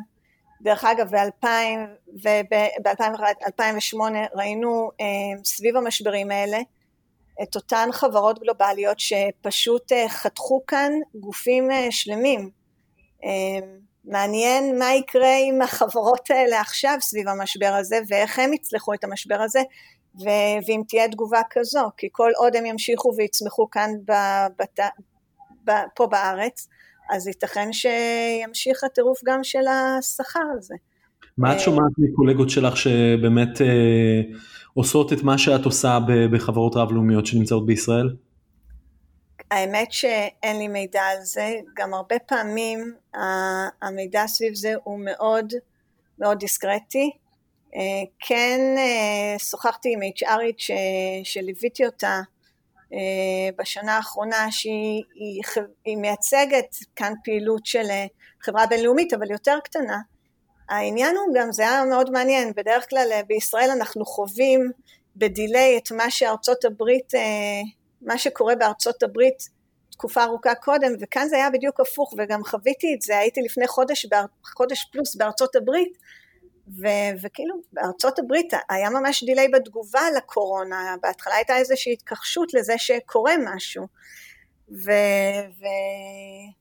דרך 0.62 0.86
אגב, 0.86 1.10
ב-2008 2.24 3.98
ראינו 4.36 4.91
אה, 5.02 5.06
סביב 5.43 5.78
המשברים 5.78 6.32
האלה 6.32 6.58
את 7.43 7.56
אותן 7.56 7.89
חברות 7.91 8.39
גלובליות 8.39 9.00
שפשוט 9.00 9.91
אה, 9.91 10.10
חתכו 10.10 10.62
כאן 10.67 10.91
גופים 11.15 11.72
אה, 11.72 11.88
שלמים. 11.91 12.50
מעניין 14.06 14.80
מה 14.80 14.93
יקרה 14.93 15.36
עם 15.48 15.62
החברות 15.62 16.32
האלה 16.32 16.62
עכשיו 16.62 16.98
סביב 17.02 17.28
המשבר 17.28 17.74
הזה 17.80 18.00
ואיך 18.08 18.39
הם 18.39 18.54
יצלחו 18.54 18.93
את 18.93 19.04
המשבר 19.04 19.41
הזה 19.41 19.60
ואם 20.19 20.82
תהיה 20.88 21.08
תגובה 21.08 21.41
כזו, 21.49 21.89
כי 21.97 22.08
כל 22.12 22.32
עוד 22.38 22.56
הם 22.56 22.65
ימשיכו 22.65 23.13
ויצמחו 23.17 23.69
כאן 23.69 23.89
בבת... 24.06 24.80
פה 25.95 26.08
בארץ, 26.08 26.67
אז 27.12 27.28
ייתכן 27.28 27.69
שימשיך 27.73 28.84
הטירוף 28.84 29.19
גם 29.26 29.43
של 29.43 29.67
השכר 29.67 30.39
הזה. 30.58 30.76
מה 31.38 31.52
את 31.52 31.58
אה, 31.58 31.60
שומעת 31.60 31.91
מקולגות 31.97 32.49
שלך 32.49 32.78
שבאמת 32.78 33.62
אה, 33.62 34.21
עושות 34.73 35.13
את 35.13 35.23
מה 35.23 35.38
שאת 35.38 35.65
עושה 35.65 35.99
בחברות 36.32 36.76
רב-לאומיות 36.76 37.26
שנמצאות 37.26 37.65
בישראל? 37.65 38.15
האמת 39.52 39.91
שאין 39.91 40.58
לי 40.60 40.67
מידע 40.67 41.02
על 41.02 41.17
זה, 41.21 41.56
גם 41.76 41.93
הרבה 41.93 42.15
פעמים 42.19 42.93
המידע 43.82 44.28
סביב 44.28 44.54
זה 44.54 44.73
הוא 44.84 44.99
מאוד 45.06 45.54
מאוד 46.19 46.38
דיסקרטי. 46.39 47.12
אה, 47.76 48.04
כן 48.20 48.60
שוחחתי 49.38 49.94
עם 49.94 50.00
HRית 50.02 50.60
שליוויתי 51.24 51.86
אותה 51.86 52.22
אה, 52.94 53.50
בשנה 53.58 53.96
האחרונה 53.96 54.52
שהיא 54.52 55.04
היא, 55.16 55.42
היא 55.86 55.98
מייצגת 55.98 56.76
כאן 56.96 57.14
פעילות 57.24 57.66
של 57.66 57.86
אה, 57.90 58.06
חברה 58.42 58.68
בינלאומית 58.68 59.14
אבל 59.14 59.32
יותר 59.32 59.58
קטנה. 59.64 59.98
העניין 60.70 61.16
הוא 61.16 61.36
גם, 61.36 61.52
זה 61.52 61.64
היה 61.64 61.86
מאוד 61.86 62.10
מעניין, 62.10 62.52
בדרך 62.56 62.90
כלל 62.90 63.08
אה, 63.12 63.22
בישראל 63.28 63.70
אנחנו 63.70 64.06
חווים 64.06 64.72
בדיליי 65.16 65.78
את 65.78 65.92
מה 65.92 66.12
שארצות 66.12 66.66
הברית, 66.66 67.14
מה 68.02 68.18
שקורה 68.18 68.56
בארצות 68.56 69.04
הברית 69.04 69.50
תקופה 69.92 70.24
ארוכה 70.24 70.56
קודם, 70.56 70.92
וכאן 71.02 71.28
זה 71.28 71.36
היה 71.36 71.50
בדיוק 71.50 71.80
הפוך, 71.80 72.14
וגם 72.18 72.44
חוויתי 72.44 72.94
את 72.96 73.02
זה, 73.02 73.18
הייתי 73.18 73.42
לפני 73.42 73.68
חודש, 73.68 74.06
חודש 74.58 74.86
פלוס 74.92 75.16
בארצות 75.16 75.56
הברית, 75.56 75.98
ו- 76.67 77.13
וכאילו 77.23 77.56
בארצות 77.73 78.19
הברית 78.19 78.54
היה 78.69 78.89
ממש 78.89 79.23
דיליי 79.23 79.47
בתגובה 79.47 80.02
לקורונה, 80.17 80.95
בהתחלה 81.02 81.36
הייתה 81.36 81.58
איזושהי 81.58 81.93
התכחשות 81.93 82.54
לזה 82.54 82.73
שקורה 82.78 83.34
משהו, 83.45 83.88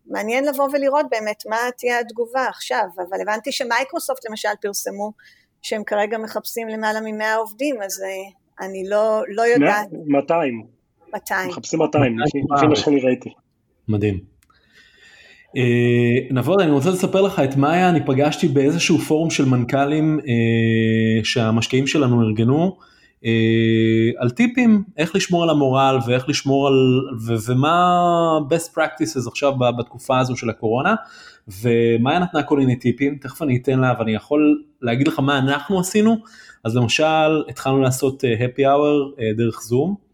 ומעניין 0.08 0.44
ו- 0.44 0.48
לבוא 0.48 0.68
ולראות 0.72 1.06
באמת 1.10 1.42
מה 1.46 1.56
תהיה 1.78 2.00
התגובה 2.00 2.46
עכשיו, 2.48 2.84
אבל 2.96 3.20
הבנתי 3.22 3.52
שמייקרוסופט 3.52 4.28
למשל 4.28 4.48
פרסמו 4.60 5.12
שהם 5.62 5.84
כרגע 5.84 6.18
מחפשים 6.18 6.68
למעלה 6.68 7.00
מ-100 7.00 7.36
עובדים, 7.38 7.82
אז 7.82 8.02
אה, 8.02 8.66
אני 8.66 8.88
לא, 8.88 9.22
לא 9.28 9.42
יודעת. 9.42 9.86
200. 10.06 10.66
200. 11.12 11.48
מחפשים 11.48 11.78
200, 11.78 12.18
לפי 12.18 12.66
מה 12.66 12.76
שאני 12.76 13.00
ראיתי. 13.00 13.30
מדהים. 13.88 14.31
אה, 15.56 16.26
נבוד, 16.30 16.60
אני 16.60 16.70
רוצה 16.70 16.90
לספר 16.90 17.20
לך 17.20 17.38
את 17.38 17.56
מאיה, 17.56 17.88
אני 17.88 18.06
פגשתי 18.06 18.48
באיזשהו 18.48 18.98
פורום 18.98 19.30
של 19.30 19.44
מנכ"לים 19.44 20.20
אה, 20.20 21.24
שהמשקיעים 21.24 21.86
שלנו 21.86 22.22
ארגנו, 22.22 22.76
אה, 23.24 24.10
על 24.18 24.30
טיפים, 24.30 24.82
איך 24.96 25.16
לשמור 25.16 25.42
על 25.42 25.50
המורל 25.50 25.98
ואיך 26.06 26.28
לשמור 26.28 26.66
על, 26.66 27.00
ו, 27.26 27.34
ומה 27.46 27.98
best 28.50 28.78
practices 28.78 29.28
עכשיו 29.28 29.52
בתקופה 29.78 30.18
הזו 30.18 30.36
של 30.36 30.50
הקורונה, 30.50 30.94
ומאיה 31.62 32.18
נתנה 32.18 32.42
כל 32.42 32.58
מיני 32.58 32.76
טיפים, 32.76 33.18
תכף 33.20 33.42
אני 33.42 33.58
אתן 33.62 33.80
לה 33.80 33.94
ואני 33.98 34.14
יכול 34.14 34.62
להגיד 34.82 35.08
לך 35.08 35.18
מה 35.18 35.38
אנחנו 35.38 35.80
עשינו, 35.80 36.16
אז 36.64 36.76
למשל 36.76 37.42
התחלנו 37.48 37.80
לעשות 37.80 38.24
happy 38.24 38.60
hour 38.60 39.20
דרך 39.36 39.60
זום, 39.62 40.12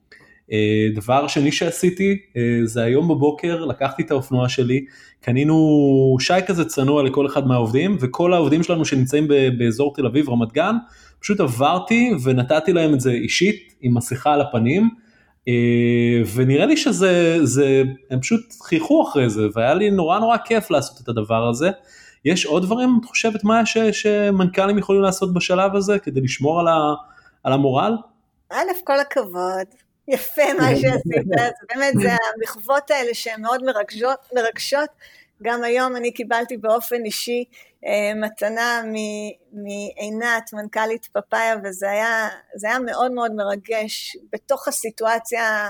דבר 0.94 1.26
שני 1.26 1.52
שעשיתי 1.52 2.18
אה, 2.36 2.42
זה 2.64 2.82
היום 2.82 3.08
בבוקר 3.08 3.64
לקחתי 3.64 4.02
את 4.02 4.10
האופנוע 4.10 4.48
שלי, 4.48 4.84
קנינו 5.20 6.16
שי 6.20 6.32
כזה 6.46 6.64
צנוע 6.64 7.02
לכל 7.02 7.26
אחד 7.26 7.46
מהעובדים 7.46 7.96
וכל 8.00 8.34
העובדים 8.34 8.62
שלנו 8.62 8.84
שנמצאים 8.84 9.28
באזור 9.58 9.94
תל 9.94 10.06
אביב 10.06 10.30
רמת 10.30 10.52
גן, 10.52 10.76
פשוט 11.20 11.40
עברתי 11.40 12.10
ונתתי 12.22 12.72
להם 12.72 12.94
את 12.94 13.00
זה 13.00 13.10
אישית 13.10 13.74
עם 13.80 13.96
מסכה 13.96 14.32
על 14.32 14.40
הפנים. 14.40 14.90
אה, 15.48 16.22
ונראה 16.34 16.66
לי 16.66 16.76
שזה, 16.76 17.38
זה, 17.42 17.82
הם 18.10 18.20
פשוט 18.20 18.40
חייכו 18.62 19.08
אחרי 19.08 19.30
זה 19.30 19.42
והיה 19.54 19.74
לי 19.74 19.90
נורא 19.90 20.18
נורא 20.18 20.36
כיף 20.44 20.70
לעשות 20.70 21.00
את 21.00 21.08
הדבר 21.08 21.48
הזה. 21.48 21.70
יש 22.24 22.46
עוד 22.46 22.62
דברים, 22.62 22.98
את 23.00 23.04
חושבת 23.04 23.44
מה 23.44 23.66
ש, 23.66 23.78
שמנכ"לים 23.78 24.78
יכולים 24.78 25.02
לעשות 25.02 25.34
בשלב 25.34 25.76
הזה 25.76 25.98
כדי 25.98 26.20
לשמור 26.20 26.60
על, 26.60 26.68
ה, 26.68 26.94
על 27.44 27.52
המורל? 27.52 27.96
א', 28.52 28.56
כל 28.84 29.00
הכבוד, 29.00 29.66
יפה 30.08 30.42
מה 30.58 30.68
שעשית, 30.76 31.26
זה 31.36 31.50
באמת, 31.74 31.94
זה 32.02 32.08
המחוות 32.34 32.90
האלה 32.90 33.14
שהן 33.14 33.42
מאוד 33.42 33.62
מרגשות, 33.64 34.18
מרגשות. 34.34 34.88
גם 35.42 35.64
היום 35.64 35.96
אני 35.96 36.12
קיבלתי 36.12 36.56
באופן 36.56 37.04
אישי 37.04 37.44
אה, 37.86 38.12
מתנה 38.14 38.82
מעינת, 39.52 40.52
מנכ"לית 40.52 41.06
פפאיה, 41.06 41.54
וזה 41.64 41.90
היה, 41.90 42.28
היה 42.64 42.78
מאוד 42.78 43.12
מאוד 43.12 43.32
מרגש 43.32 44.16
בתוך 44.32 44.68
הסיטואציה 44.68 45.68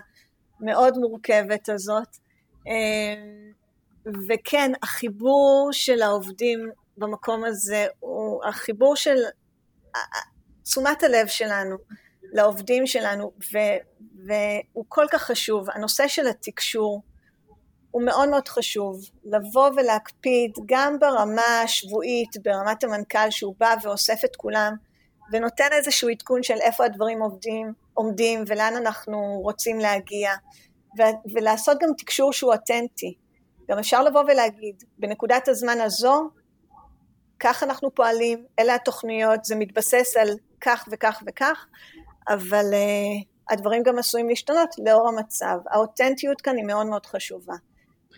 המאוד 0.61 0.99
מורכבת 0.99 1.69
הזאת. 1.69 2.17
אה, 2.69 3.15
וכן, 4.29 4.73
החיבור 4.83 5.69
של 5.73 6.03
העובדים 6.03 6.71
במקום 6.99 7.45
הזה 7.45 7.87
הוא 8.01 8.45
החיבור 8.45 8.97
של 8.97 9.17
תשומת 10.63 11.03
הלב 11.03 11.27
שלנו. 11.27 11.77
לעובדים 12.33 12.87
שלנו, 12.87 13.33
ו, 13.53 13.59
והוא 14.27 14.85
כל 14.89 15.07
כך 15.11 15.23
חשוב. 15.23 15.71
הנושא 15.71 16.09
של 16.09 16.27
התקשור 16.27 17.03
הוא 17.91 18.03
מאוד 18.03 18.29
מאוד 18.29 18.49
חשוב. 18.49 19.01
לבוא 19.25 19.71
ולהקפיד 19.77 20.51
גם 20.67 20.99
ברמה 20.99 21.61
השבועית, 21.65 22.29
ברמת 22.43 22.85
המנכ"ל 22.85 23.31
שהוא 23.31 23.55
בא 23.59 23.75
ואוסף 23.83 24.25
את 24.25 24.37
כולם, 24.37 24.75
ונותן 25.33 25.69
איזשהו 25.73 26.09
עדכון 26.09 26.43
של 26.43 26.55
איפה 26.61 26.85
הדברים 26.85 27.23
עובדים, 27.23 27.73
עומדים 27.95 28.45
ולאן 28.47 28.77
אנחנו 28.77 29.41
רוצים 29.43 29.79
להגיע, 29.79 30.33
ו- 30.99 31.33
ולעשות 31.35 31.79
גם 31.83 31.89
תקשור 31.99 32.33
שהוא 32.33 32.53
אותנטי. 32.53 33.15
גם 33.71 33.79
אפשר 33.79 34.03
לבוא 34.03 34.21
ולהגיד, 34.21 34.85
בנקודת 34.99 35.49
הזמן 35.49 35.81
הזו, 35.81 36.31
כך 37.41 37.63
אנחנו 37.63 37.95
פועלים, 37.95 38.45
אלה 38.59 38.75
התוכניות, 38.75 39.45
זה 39.45 39.57
מתבסס 39.57 40.17
על 40.17 40.29
כך 40.61 40.89
וכך 40.93 41.23
וכך, 41.27 41.67
אבל 42.29 42.65
uh, 42.73 43.53
הדברים 43.53 43.83
גם 43.83 43.99
עשויים 43.99 44.29
להשתנות 44.29 44.69
לאור 44.87 45.09
המצב. 45.09 45.59
האותנטיות 45.71 46.41
כאן 46.41 46.57
היא 46.57 46.65
מאוד 46.65 46.87
מאוד 46.87 47.07
חשובה. 47.07 47.55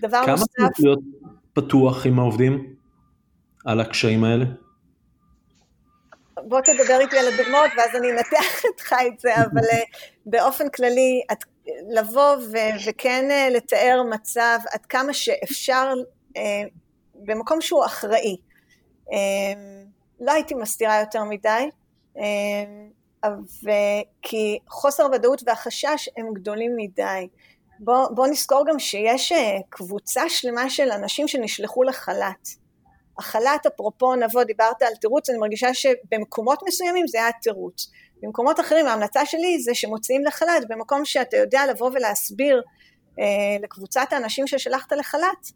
דבר 0.00 0.22
כמה 0.24 0.32
נוסף... 0.32 0.46
כמה 0.56 0.68
צריך 0.68 0.80
להיות 0.84 1.00
פתוח 1.52 2.06
עם 2.06 2.18
העובדים 2.18 2.74
על 3.64 3.80
הקשיים 3.80 4.24
האלה? 4.24 4.44
בוא 6.36 6.60
תדבר 6.60 7.00
איתי 7.00 7.18
על 7.18 7.26
הדוגמאות 7.26 7.70
ואז 7.76 7.96
אני 7.96 8.10
אנתח 8.10 8.64
איתך 8.72 8.92
את 8.92 9.20
זה, 9.20 9.34
אבל 9.36 9.64
אה, 9.72 9.82
באופן 10.26 10.68
כללי, 10.68 11.22
את, 11.32 11.38
לבוא 11.90 12.36
ו- 12.36 12.86
וכן 12.86 13.28
אה, 13.30 13.48
לתאר 13.50 14.02
מצב 14.10 14.58
עד 14.72 14.86
כמה 14.86 15.12
שאפשר 15.12 15.92
אה, 16.36 16.62
במקום 17.14 17.60
שהוא 17.60 17.84
אחראי. 17.84 18.36
אה, 19.12 19.52
לא 20.20 20.32
הייתי 20.32 20.54
מסתירה 20.54 21.00
יותר 21.00 21.24
מדי, 21.24 21.70
אה, 22.18 22.22
כי 24.22 24.58
חוסר 24.68 25.02
הוודאות 25.02 25.42
והחשש 25.46 26.08
הם 26.16 26.34
גדולים 26.34 26.72
מדי. 26.76 27.28
בוא, 27.78 28.08
בוא 28.14 28.26
נזכור 28.26 28.64
גם 28.68 28.78
שיש 28.78 29.32
אה, 29.32 29.58
קבוצה 29.68 30.28
שלמה 30.28 30.70
של 30.70 30.90
אנשים 30.90 31.28
שנשלחו 31.28 31.82
לחל"ת. 31.82 32.48
החל"ת, 33.18 33.66
אפרופו 33.66 34.14
נבוא, 34.14 34.44
דיברת 34.44 34.82
על 34.82 34.94
תירוץ, 35.00 35.30
אני 35.30 35.38
מרגישה 35.38 35.74
שבמקומות 35.74 36.62
מסוימים 36.68 37.06
זה 37.06 37.18
היה 37.18 37.32
תירוץ. 37.42 37.90
במקומות 38.22 38.60
אחרים 38.60 38.86
ההמלצה 38.86 39.26
שלי 39.26 39.60
זה 39.60 39.74
שמוציאים 39.74 40.24
לחל"ת 40.24 40.68
במקום 40.68 41.04
שאתה 41.04 41.36
יודע 41.36 41.66
לבוא 41.70 41.90
ולהסביר 41.94 42.62
אה, 43.18 43.24
לקבוצת 43.62 44.06
האנשים 44.10 44.46
ששלחת 44.46 44.92
לחל"ת, 44.92 45.46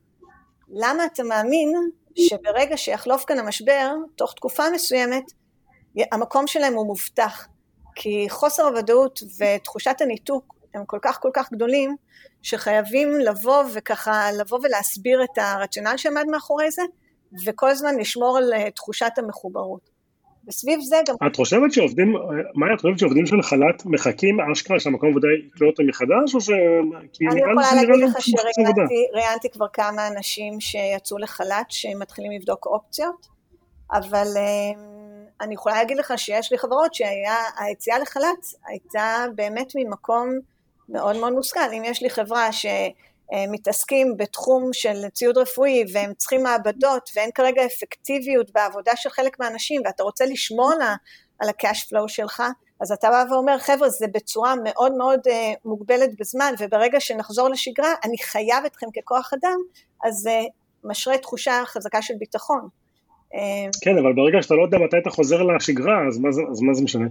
למה 0.69 1.07
אתה 1.07 1.23
מאמין 1.23 1.73
שברגע 2.19 2.77
שיחלוף 2.77 3.25
כאן 3.25 3.39
המשבר, 3.39 3.93
תוך 4.17 4.35
תקופה 4.35 4.71
מסוימת, 4.75 5.25
המקום 6.13 6.47
שלהם 6.47 6.75
הוא 6.75 6.87
מובטח. 6.87 7.47
כי 7.95 8.27
חוסר 8.31 8.63
הוודאות 8.63 9.21
ותחושת 9.39 10.01
הניתוק 10.01 10.55
הם 10.75 10.85
כל 10.87 10.99
כך 11.03 11.19
כל 11.21 11.31
כך 11.35 11.53
גדולים, 11.53 11.97
שחייבים 12.43 13.21
לבוא 13.21 13.65
וככה, 13.75 14.33
לבוא 14.41 14.59
ולהסביר 14.63 15.25
את 15.25 15.39
הרציונל 15.39 15.97
שעמד 15.97 16.25
מאחורי 16.31 16.71
זה, 16.71 16.83
וכל 17.47 17.71
הזמן 17.71 17.97
לשמור 17.99 18.39
על 18.39 18.53
אה, 18.53 18.71
תחושת 18.71 19.13
המחוברות. 19.17 19.95
וסביב 20.49 20.81
זה 20.81 20.97
גם... 21.09 21.15
את 21.27 21.37
חושבת 21.37 21.73
שעובדים, 21.73 22.13
מאיה, 22.55 22.75
את 22.75 22.81
חושבת 22.81 22.99
שעובדים 22.99 23.27
של 23.27 23.43
חל"ת 23.43 23.87
מחכים 23.87 24.41
אשכרה 24.53 24.81
שהמקום 24.81 25.09
עבודה 25.11 25.29
יקלוט 25.47 25.71
אותם 25.71 25.89
מחדש, 25.89 26.35
או 26.35 26.41
ש... 26.41 26.51
אני 27.31 27.41
יכולה 27.41 27.75
להגיד 27.75 28.05
לך 28.05 28.17
שראיינתי 28.21 29.51
כבר 29.53 29.67
כמה 29.73 30.09
אנשים 30.09 30.61
שיצאו 30.61 31.19
לחל"ת, 31.19 31.67
שמתחילים 31.69 32.33
לבדוק 32.33 32.67
אופציות, 32.67 33.27
אבל 33.93 34.27
אה, 34.37 34.81
אני 35.41 35.55
יכולה 35.55 35.75
להגיד 35.75 35.97
לך 35.97 36.13
שיש 36.17 36.53
לי 36.53 36.59
חברות 36.59 36.95
שהיציאה 36.95 37.99
לחל"ת 37.99 38.47
הייתה 38.67 39.27
באמת 39.35 39.73
ממקום 39.75 40.31
מאוד 40.89 41.17
מאוד 41.17 41.33
מושכל. 41.33 41.73
אם 41.73 41.83
יש 41.85 42.03
לי 42.03 42.11
חברה 42.11 42.53
ש... 42.53 42.67
מתעסקים 43.49 44.17
בתחום 44.17 44.73
של 44.73 45.09
ציוד 45.09 45.39
רפואי 45.39 45.85
והם 45.93 46.15
צריכים 46.15 46.43
מעבדות 46.43 47.11
ואין 47.17 47.31
כרגע 47.35 47.67
אפקטיביות 47.67 48.51
בעבודה 48.51 48.93
של 48.97 49.11
חלק 49.11 49.41
מהאנשים 49.41 49.83
ואתה 49.85 50.03
רוצה 50.03 50.27
לשמור 50.27 50.73
על 51.39 51.49
ה-cash 51.49 51.79
flow 51.79 52.09
שלך, 52.09 52.43
אז 52.81 52.93
אתה 52.93 53.11
בא 53.11 53.25
ואומר 53.31 53.59
חבר'ה 53.59 53.89
זה 53.89 54.07
בצורה 54.15 54.55
מאוד 54.65 54.93
מאוד 54.93 55.21
uh, 55.27 55.31
מוגבלת 55.65 56.11
בזמן 56.21 56.55
וברגע 56.59 57.01
שנחזור 57.01 57.49
לשגרה 57.49 57.95
אני 58.05 58.19
חייב 58.19 58.65
אתכם 58.67 58.87
ככוח 58.91 59.33
אדם, 59.33 59.59
אז 60.05 60.15
זה 60.15 60.41
משרה 60.85 61.19
תחושה 61.19 61.63
חזקה 61.67 62.03
של 62.03 62.15
ביטחון. 62.19 62.69
כן, 63.83 63.99
אבל 63.99 64.13
ברגע 64.13 64.43
שאתה 64.43 64.55
לא 64.55 64.63
יודע 64.63 64.79
מתי 64.79 64.97
אתה 65.03 65.11
חוזר 65.11 65.43
לשגרה, 65.43 66.09
אז 66.09 66.19
מה 66.19 66.33
זה, 66.33 66.43
אז 66.51 66.61
מה 66.61 66.75
זה 66.75 66.85
משנה? 66.85 67.07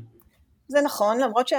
זה 0.67 0.81
נכון, 0.81 1.19
למרות 1.19 1.47
ש... 1.47 1.53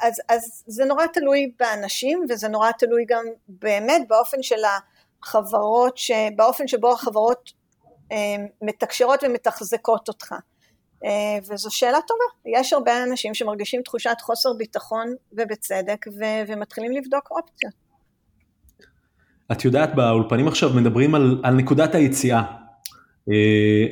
אז, 0.00 0.20
אז 0.28 0.64
זה 0.66 0.84
נורא 0.84 1.06
תלוי 1.06 1.52
באנשים 1.58 2.24
וזה 2.28 2.48
נורא 2.48 2.70
תלוי 2.78 3.04
גם 3.08 3.24
באמת 3.48 4.02
באופן 4.08 4.42
של 4.42 4.60
החברות, 5.22 5.98
ש, 5.98 6.10
באופן 6.36 6.68
שבו 6.68 6.92
החברות 6.92 7.52
אה, 8.12 8.36
מתקשרות 8.62 9.20
ומתחזקות 9.22 10.08
אותך. 10.08 10.34
אה, 11.04 11.38
וזו 11.48 11.70
שאלה 11.70 11.98
טובה, 12.06 12.58
יש 12.60 12.72
הרבה 12.72 13.02
אנשים 13.02 13.34
שמרגישים 13.34 13.82
תחושת 13.82 14.16
חוסר 14.20 14.52
ביטחון 14.58 15.14
ובצדק 15.32 16.06
ו, 16.18 16.24
ומתחילים 16.46 16.92
לבדוק 16.92 17.30
אופציות. 17.30 17.86
את 19.52 19.64
יודעת 19.64 19.94
באולפנים 19.94 20.48
עכשיו 20.48 20.70
מדברים 20.70 21.14
על, 21.14 21.40
על 21.44 21.54
נקודת 21.54 21.94
היציאה 21.94 22.38
אה, 22.38 22.65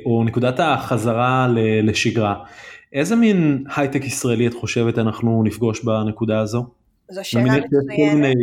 או 0.06 0.24
נקודת 0.24 0.54
החזרה 0.58 1.46
לשגרה. 1.82 2.44
איזה 2.92 3.16
מין 3.16 3.64
הייטק 3.76 4.04
ישראלי 4.04 4.46
את 4.46 4.54
חושבת 4.54 4.98
אנחנו 4.98 5.42
נפגוש 5.44 5.84
בנקודה 5.84 6.40
הזו? 6.40 6.66
זו 7.10 7.24
שאלה 7.24 7.42
מצוינת. 7.42 8.34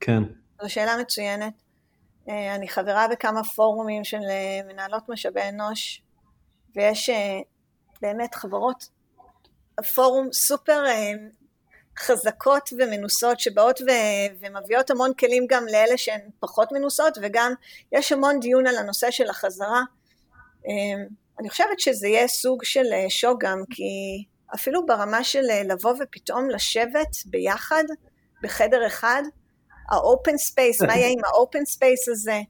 כן. 0.00 0.22
זו 0.62 0.72
שאלה 0.72 0.96
מצוינת. 1.00 1.52
אה, 2.28 2.54
אני 2.54 2.68
חברה 2.68 3.08
בכמה 3.08 3.44
פורומים 3.44 4.04
של 4.04 4.20
אה, 4.30 4.60
מנהלות 4.68 5.08
משאבי 5.08 5.40
אנוש, 5.48 6.02
ויש 6.76 7.10
אה, 7.10 7.38
באמת 8.02 8.34
חברות, 8.34 8.88
פורום 9.94 10.32
סופר 10.32 10.84
חזקות 11.98 12.70
ומנוסות 12.78 13.40
שבאות 13.40 13.80
ו- 13.80 14.34
ומביאות 14.40 14.90
המון 14.90 15.14
כלים 15.14 15.46
גם 15.48 15.64
לאלה 15.72 15.96
שהן 15.96 16.20
פחות 16.40 16.72
מנוסות 16.72 17.18
וגם 17.22 17.52
יש 17.92 18.12
המון 18.12 18.40
דיון 18.40 18.66
על 18.66 18.76
הנושא 18.76 19.10
של 19.10 19.30
החזרה 19.30 19.82
אני 21.40 21.50
חושבת 21.50 21.80
שזה 21.80 22.08
יהיה 22.08 22.28
סוג 22.28 22.64
של 22.64 22.92
אה, 22.92 23.06
שוק 23.08 23.42
גם, 23.42 23.62
כי 23.70 23.84
אפילו 24.54 24.86
ברמה 24.86 25.24
של 25.24 25.50
אה, 25.50 25.62
לבוא 25.62 25.94
ופתאום 26.00 26.50
לשבת 26.50 27.16
ביחד 27.26 27.84
בחדר 28.42 28.86
אחד, 28.86 29.22
ה 29.90 30.00
open 30.00 30.38
space, 30.38 30.82
מה 30.82 30.96
יהיה 30.96 31.08
עם 31.08 31.24
ה 31.24 31.32
open 31.32 31.64
space 31.64 32.08
הזה, 32.08 32.40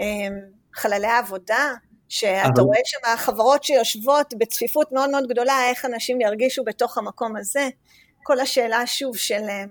אמ, 0.00 0.38
חללי 0.74 1.06
העבודה, 1.06 1.74
שאתה 2.08 2.62
רואה 2.62 2.78
שם 2.84 3.16
חברות 3.16 3.64
שיושבות 3.64 4.34
בצפיפות 4.38 4.92
מאוד 4.92 5.10
מאוד 5.10 5.24
גדולה, 5.28 5.68
איך 5.70 5.84
אנשים 5.84 6.20
ירגישו 6.20 6.64
בתוך 6.64 6.98
המקום 6.98 7.36
הזה, 7.36 7.68
כל 8.22 8.40
השאלה 8.40 8.86
שוב 8.86 9.16
של 9.16 9.42
אמ, 9.42 9.68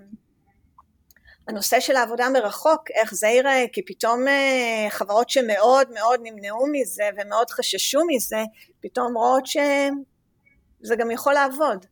הנושא 1.48 1.80
של 1.80 1.96
העבודה 1.96 2.28
מרחוק, 2.28 2.90
איך 2.90 3.14
זה 3.14 3.26
ייראה, 3.26 3.64
כי 3.72 3.82
פתאום 3.86 4.28
אה, 4.28 4.86
חברות 4.90 5.30
שמאוד 5.30 5.86
מאוד 5.94 6.20
נמנעו 6.22 6.66
מזה 6.72 7.02
ומאוד 7.16 7.50
חששו 7.50 8.00
מזה, 8.08 8.44
פתאום 8.80 9.14
רואות 9.14 9.46
שזה 9.46 10.96
גם 10.98 11.10
יכול 11.10 11.32
לעבוד. 11.32 11.86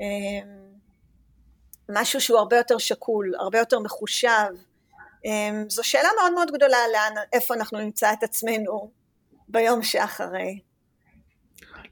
אה, 0.00 0.46
משהו 1.88 2.20
שהוא 2.20 2.38
הרבה 2.38 2.56
יותר 2.56 2.78
שקול, 2.78 3.32
הרבה 3.38 3.58
יותר 3.58 3.78
מחושב. 3.78 4.48
אה, 5.26 5.62
זו 5.68 5.84
שאלה 5.84 6.08
מאוד 6.20 6.32
מאוד 6.32 6.50
גדולה 6.50 6.78
לאן, 6.92 7.22
איפה 7.32 7.54
אנחנו 7.54 7.78
נמצא 7.78 8.12
את 8.12 8.22
עצמנו 8.22 8.90
ביום 9.48 9.82
שאחרי. 9.82 10.58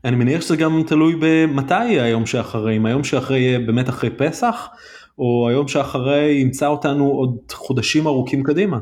אני 0.05 0.17
מניח 0.17 0.41
שזה 0.41 0.57
גם 0.57 0.83
תלוי 0.87 1.15
במתי 1.21 2.01
היום 2.01 2.27
שאחרי, 2.27 2.77
אם 2.77 2.87
היום 2.87 3.05
שאחרי 3.05 3.39
יהיה 3.39 3.59
באמת 3.59 3.89
אחרי 3.89 4.11
פסח, 4.11 4.69
או 5.19 5.49
היום 5.49 5.69
שאחרי 5.69 6.33
ימצא 6.33 6.67
אותנו 6.67 7.11
עוד 7.11 7.53
חודשים 7.53 8.07
ארוכים 8.07 8.43
קדימה? 8.43 8.79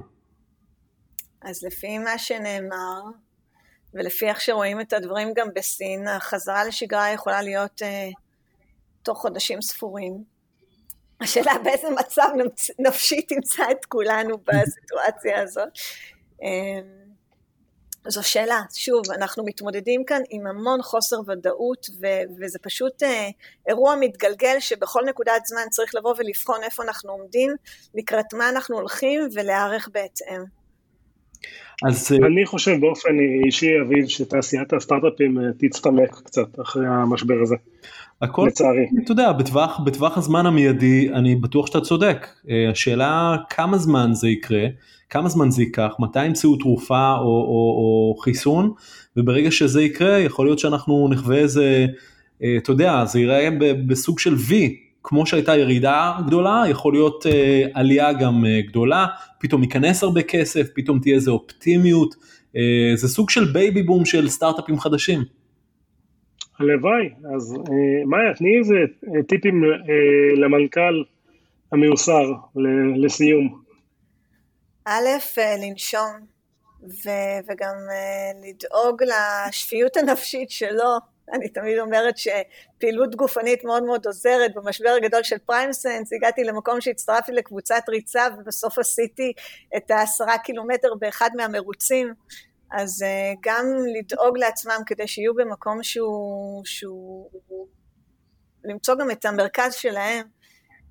אז 1.42 1.62
לפי 1.64 1.98
מה 1.98 2.18
שנאמר, 2.18 3.00
ולפי 3.94 4.28
איך 4.28 4.40
שרואים 4.40 4.80
את 4.80 4.92
הדברים 4.92 5.32
גם 5.36 5.48
בסין, 5.54 6.08
החזרה 6.08 6.64
לשגרה 6.64 7.10
יכולה 7.10 7.42
להיות 7.42 7.82
uh, 7.82 8.14
תוך 9.02 9.18
חודשים 9.18 9.62
ספורים. 9.62 10.24
השאלה 11.20 11.52
באיזה 11.64 11.88
מצב 11.90 12.28
נפשי 12.78 13.22
תמצא 13.22 13.62
את 13.70 13.84
כולנו 13.84 14.36
בסיטואציה 14.38 15.42
הזאת. 15.42 15.68
Uh, 16.40 17.01
זו 18.08 18.28
שאלה, 18.28 18.60
שוב, 18.74 19.02
אנחנו 19.14 19.44
מתמודדים 19.44 20.04
כאן 20.04 20.20
עם 20.30 20.46
המון 20.46 20.82
חוסר 20.82 21.16
ודאות 21.26 21.86
ו- 22.00 22.22
וזה 22.38 22.58
פשוט 22.62 23.02
אה, 23.02 23.28
אירוע 23.68 23.94
מתגלגל 24.00 24.56
שבכל 24.60 25.00
נקודת 25.08 25.46
זמן 25.46 25.62
צריך 25.70 25.94
לבוא 25.94 26.14
ולבחון 26.18 26.60
איפה 26.62 26.82
אנחנו 26.82 27.12
עומדים, 27.12 27.50
לקראת 27.94 28.34
מה 28.34 28.48
אנחנו 28.48 28.76
הולכים 28.76 29.20
ולהיערך 29.34 29.88
בהתאם. 29.92 30.44
אז 31.86 32.12
אה, 32.12 32.26
אני 32.26 32.46
חושב 32.46 32.80
באופן 32.80 33.10
אישי, 33.44 33.80
אביב, 33.86 34.06
שתעשיית 34.06 34.72
הסטארט-אפים 34.72 35.38
אה, 35.38 35.44
תצטמק 35.58 36.10
קצת 36.24 36.60
אחרי 36.62 36.86
המשבר 36.86 37.34
הזה. 37.42 37.56
הכל, 38.22 38.46
לצערי. 38.48 38.86
אתה 39.04 39.12
יודע, 39.12 39.32
בטווח, 39.32 39.80
בטווח 39.84 40.18
הזמן 40.18 40.46
המיידי 40.46 41.10
אני 41.14 41.36
בטוח 41.36 41.66
שאתה 41.66 41.80
צודק. 41.80 42.26
אה, 42.50 42.70
השאלה 42.70 43.36
כמה 43.50 43.78
זמן 43.78 44.10
זה 44.12 44.28
יקרה. 44.28 44.66
כמה 45.12 45.28
זמן 45.28 45.50
זה 45.50 45.62
ייקח, 45.62 45.94
מתי 45.98 46.24
ימצאו 46.24 46.56
תרופה 46.56 47.12
או, 47.12 47.24
או, 47.24 47.74
או 47.78 48.16
חיסון, 48.22 48.72
וברגע 49.16 49.50
שזה 49.50 49.82
יקרה 49.82 50.18
יכול 50.18 50.46
להיות 50.46 50.58
שאנחנו 50.58 51.08
נחווה 51.08 51.38
איזה, 51.38 51.86
אה, 52.42 52.56
אתה 52.56 52.70
יודע, 52.70 53.04
זה 53.04 53.20
ייראה 53.20 53.48
בסוג 53.86 54.18
של 54.18 54.34
V, 54.34 54.52
כמו 55.02 55.26
שהייתה 55.26 55.56
ירידה 55.56 56.12
גדולה, 56.26 56.64
יכול 56.68 56.92
להיות 56.92 57.26
אה, 57.26 57.66
עלייה 57.74 58.12
גם 58.12 58.44
אה, 58.44 58.60
גדולה, 58.66 59.06
פתאום 59.40 59.62
ייכנס 59.62 60.02
הרבה 60.02 60.22
כסף, 60.22 60.68
פתאום 60.74 60.98
תהיה 60.98 61.14
איזה 61.14 61.30
אופטימיות, 61.30 62.14
זה 62.94 63.08
סוג 63.08 63.30
של 63.30 63.44
בייבי 63.44 63.82
בום 63.82 64.04
של 64.04 64.28
סטארט-אפים 64.28 64.78
חדשים. 64.78 65.20
הלוואי, 66.58 67.08
אז 67.34 67.56
מאיה, 68.06 68.34
תני 68.34 68.58
איזה 68.58 68.74
טיפים 69.28 69.62
למנכ"ל 70.36 71.02
המיוסר 71.72 72.32
לסיום. 72.96 73.61
א', 74.84 75.08
לנשום, 75.58 76.26
ו- 76.82 77.40
וגם 77.48 77.74
לדאוג 78.44 79.02
לשפיות 79.02 79.96
הנפשית 79.96 80.50
שלו. 80.50 80.98
אני 81.32 81.48
תמיד 81.48 81.78
אומרת 81.78 82.14
שפעילות 82.18 83.14
גופנית 83.14 83.64
מאוד 83.64 83.82
מאוד 83.82 84.06
עוזרת. 84.06 84.54
במשבר 84.54 84.88
הגדול 84.88 85.22
של 85.22 85.38
פריימסנס 85.38 86.12
הגעתי 86.12 86.44
למקום 86.44 86.80
שהצטרפתי 86.80 87.32
לקבוצת 87.32 87.82
ריצה 87.88 88.26
ובסוף 88.38 88.78
עשיתי 88.78 89.32
את 89.76 89.90
העשרה 89.90 90.38
קילומטר 90.38 90.94
באחד 90.98 91.30
מהמרוצים. 91.36 92.14
אז 92.72 93.04
גם 93.42 93.66
לדאוג 93.98 94.38
לעצמם 94.38 94.80
כדי 94.86 95.06
שיהיו 95.08 95.34
במקום 95.34 95.82
שהוא, 95.82 96.62
שהוא 96.64 97.30
למצוא 98.64 98.94
גם 98.94 99.10
את 99.10 99.24
המרכז 99.24 99.74
שלהם, 99.74 100.26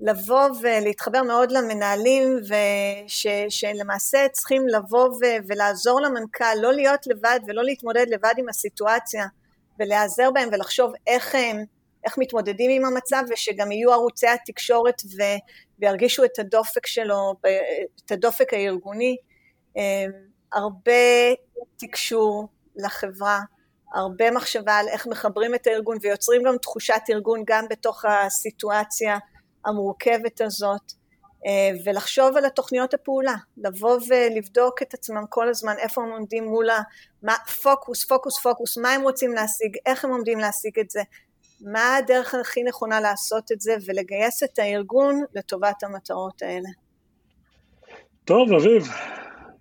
לבוא 0.01 0.49
ולהתחבר 0.61 1.23
מאוד 1.23 1.51
למנהלים 1.51 2.39
וש, 2.43 3.27
שלמעשה 3.49 4.27
צריכים 4.31 4.67
לבוא 4.67 5.07
ו, 5.07 5.25
ולעזור 5.47 6.01
למנכ"ל, 6.01 6.55
לא 6.61 6.73
להיות 6.73 7.07
לבד 7.07 7.39
ולא 7.47 7.63
להתמודד 7.63 8.05
לבד 8.09 8.33
עם 8.37 8.49
הסיטואציה 8.49 9.25
ולהיעזר 9.79 10.31
בהם 10.31 10.49
ולחשוב 10.51 10.93
איך 11.07 11.35
הם, 11.35 11.63
איך 12.05 12.17
מתמודדים 12.17 12.71
עם 12.71 12.85
המצב 12.85 13.23
ושגם 13.29 13.71
יהיו 13.71 13.91
ערוצי 13.91 14.27
התקשורת 14.27 15.01
ו, 15.17 15.21
וירגישו 15.79 16.23
את 16.23 16.39
הדופק 16.39 16.87
שלו, 16.87 17.33
את 18.05 18.11
הדופק 18.11 18.53
הארגוני. 18.53 19.17
הרבה 20.53 21.33
תקשור 21.77 22.47
לחברה, 22.75 23.39
הרבה 23.93 24.31
מחשבה 24.31 24.73
על 24.73 24.87
איך 24.87 25.07
מחברים 25.07 25.55
את 25.55 25.67
הארגון 25.67 25.97
ויוצרים 26.01 26.43
גם 26.43 26.57
תחושת 26.57 27.01
ארגון 27.09 27.43
גם 27.45 27.65
בתוך 27.69 28.05
הסיטואציה 28.05 29.17
המורכבת 29.65 30.41
הזאת, 30.41 30.91
ולחשוב 31.85 32.37
על 32.37 32.45
התוכניות 32.45 32.93
הפעולה, 32.93 33.35
לבוא 33.57 33.99
ולבדוק 34.09 34.81
את 34.81 34.93
עצמם 34.93 35.23
כל 35.29 35.49
הזמן, 35.49 35.73
איפה 35.79 36.03
הם 36.03 36.09
עומדים 36.09 36.43
מול 36.43 36.67
הפוקוס, 37.29 38.05
פוקוס, 38.05 38.39
פוקוס, 38.39 38.77
מה 38.77 38.89
הם 38.89 39.01
רוצים 39.01 39.33
להשיג, 39.33 39.77
איך 39.85 40.05
הם 40.05 40.11
עומדים 40.11 40.39
להשיג 40.39 40.79
את 40.79 40.89
זה, 40.89 41.01
מה 41.61 41.95
הדרך 41.95 42.35
הכי 42.35 42.63
נכונה 42.63 42.99
לעשות 42.99 43.51
את 43.51 43.61
זה, 43.61 43.75
ולגייס 43.87 44.43
את 44.43 44.59
הארגון 44.59 45.21
לטובת 45.35 45.83
המטרות 45.83 46.41
האלה. 46.41 46.69
טוב, 48.25 48.53
אביב, 48.53 48.87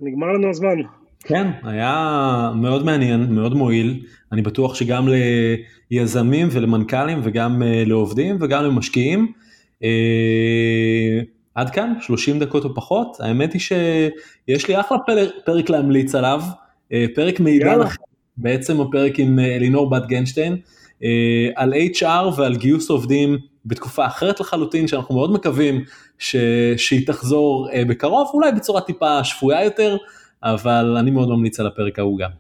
נגמר 0.01 0.27
לנו 0.27 0.51
הזמן. 0.51 0.77
כן, 1.21 1.47
היה 1.63 2.51
מאוד 2.55 2.85
מעניין, 2.85 3.35
מאוד 3.35 3.55
מועיל. 3.55 4.07
אני 4.33 4.43
בטוח 4.43 4.75
שגם 4.75 5.09
ליזמים 5.91 6.49
ולמנכ"לים 6.53 7.21
וגם 7.25 7.63
לעובדים 7.87 8.37
וגם 8.41 8.65
למשקיעים. 8.65 9.33
עד 11.55 11.71
כאן, 11.71 11.95
30 12.01 12.39
דקות 12.39 12.65
או 12.65 12.75
פחות. 12.75 13.17
האמת 13.21 13.53
היא 13.53 13.61
שיש 13.61 14.69
לי 14.69 14.81
אחלה 14.81 14.99
פרק 15.45 15.71
להמליץ 15.71 16.15
עליו, 16.15 16.43
פרק 17.15 17.41
מידע 17.41 17.77
לכם, 17.77 18.03
בעצם 18.37 18.81
הפרק 18.81 19.19
עם 19.19 19.39
אלינור 19.39 19.91
בת 19.91 20.07
גנשטיין, 20.07 20.57
על 21.55 21.75
HR 21.75 22.39
ועל 22.39 22.57
גיוס 22.57 22.91
עובדים 22.91 23.39
בתקופה 23.67 24.07
אחרת 24.07 24.41
לחלוטין, 24.41 24.89
שאנחנו 24.89 25.15
מאוד 25.15 25.33
מקווים 25.33 25.85
שהיא 26.77 27.07
תחזור 27.07 27.69
בקרוב, 27.89 28.31
אולי 28.35 28.53
בצורה 28.53 28.81
טיפה 28.81 29.25
שפויה 29.25 29.65
יותר. 29.65 29.97
אבל 30.43 30.97
אני 30.99 31.11
מאוד 31.11 31.29
ממליץ 31.29 31.61
על 31.61 31.67
הפרק 31.67 31.99
ההוא 31.99 32.19
גם. 32.19 32.31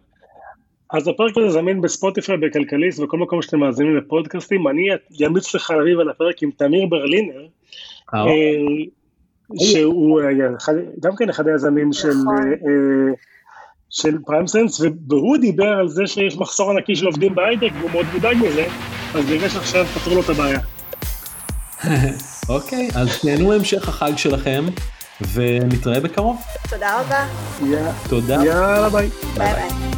אז 0.92 1.09
הפרק 1.09 1.38
הזה 1.38 1.50
זמין 1.50 1.81
ב 1.81 1.87
Spotify, 1.87 2.37
בכלכליסט, 2.37 3.00
בכל 3.00 3.18
מקום 3.18 3.42
שאתם 3.42 3.59
מאזינים 3.61 3.96
לפודקאסטים, 3.96 4.68
אני 4.68 4.88
אמליץ 5.26 5.55
לך 5.55 5.70
לריב 5.70 6.00
על 6.00 6.11
הפרק 6.11 6.42
עם 6.42 6.50
תמיר 6.57 6.87
ברלינר, 6.87 7.46
שהוא 9.59 10.20
גם 11.00 11.16
כן 11.16 11.29
אחד 11.29 11.48
היזמים 11.48 11.92
של, 11.92 12.12
של 13.90 14.18
PrimeSense, 14.26 14.81
והוא 15.09 15.37
דיבר 15.37 15.68
על 15.68 15.88
זה 15.88 16.07
שיש 16.07 16.37
מחסור 16.37 16.70
ענקי 16.70 16.96
של 16.96 17.07
עובדים 17.07 17.35
בהייטק, 17.35 17.70
והוא 17.79 17.90
מאוד 17.90 18.07
מודאג 18.12 18.37
מזה, 18.37 18.66
אז 19.14 19.24
בגלל 19.24 19.48
שעכשיו 19.48 19.85
פתרו 19.85 20.14
לו 20.14 20.20
את 20.20 20.29
הבעיה. 20.29 20.61
אוקיי, 22.48 22.88
אז 22.94 23.20
תהנו 23.20 23.53
המשך 23.53 23.88
החג 23.88 24.12
שלכם. 24.16 24.64
ונתראה 25.33 26.00
בקרוב. 26.00 26.42
תודה 26.70 27.00
רבה. 27.00 27.26
תודה. 28.09 28.35
יאללה 28.44 28.88
ביי. 28.88 29.09
ביי 29.37 29.55
ביי. 29.55 29.89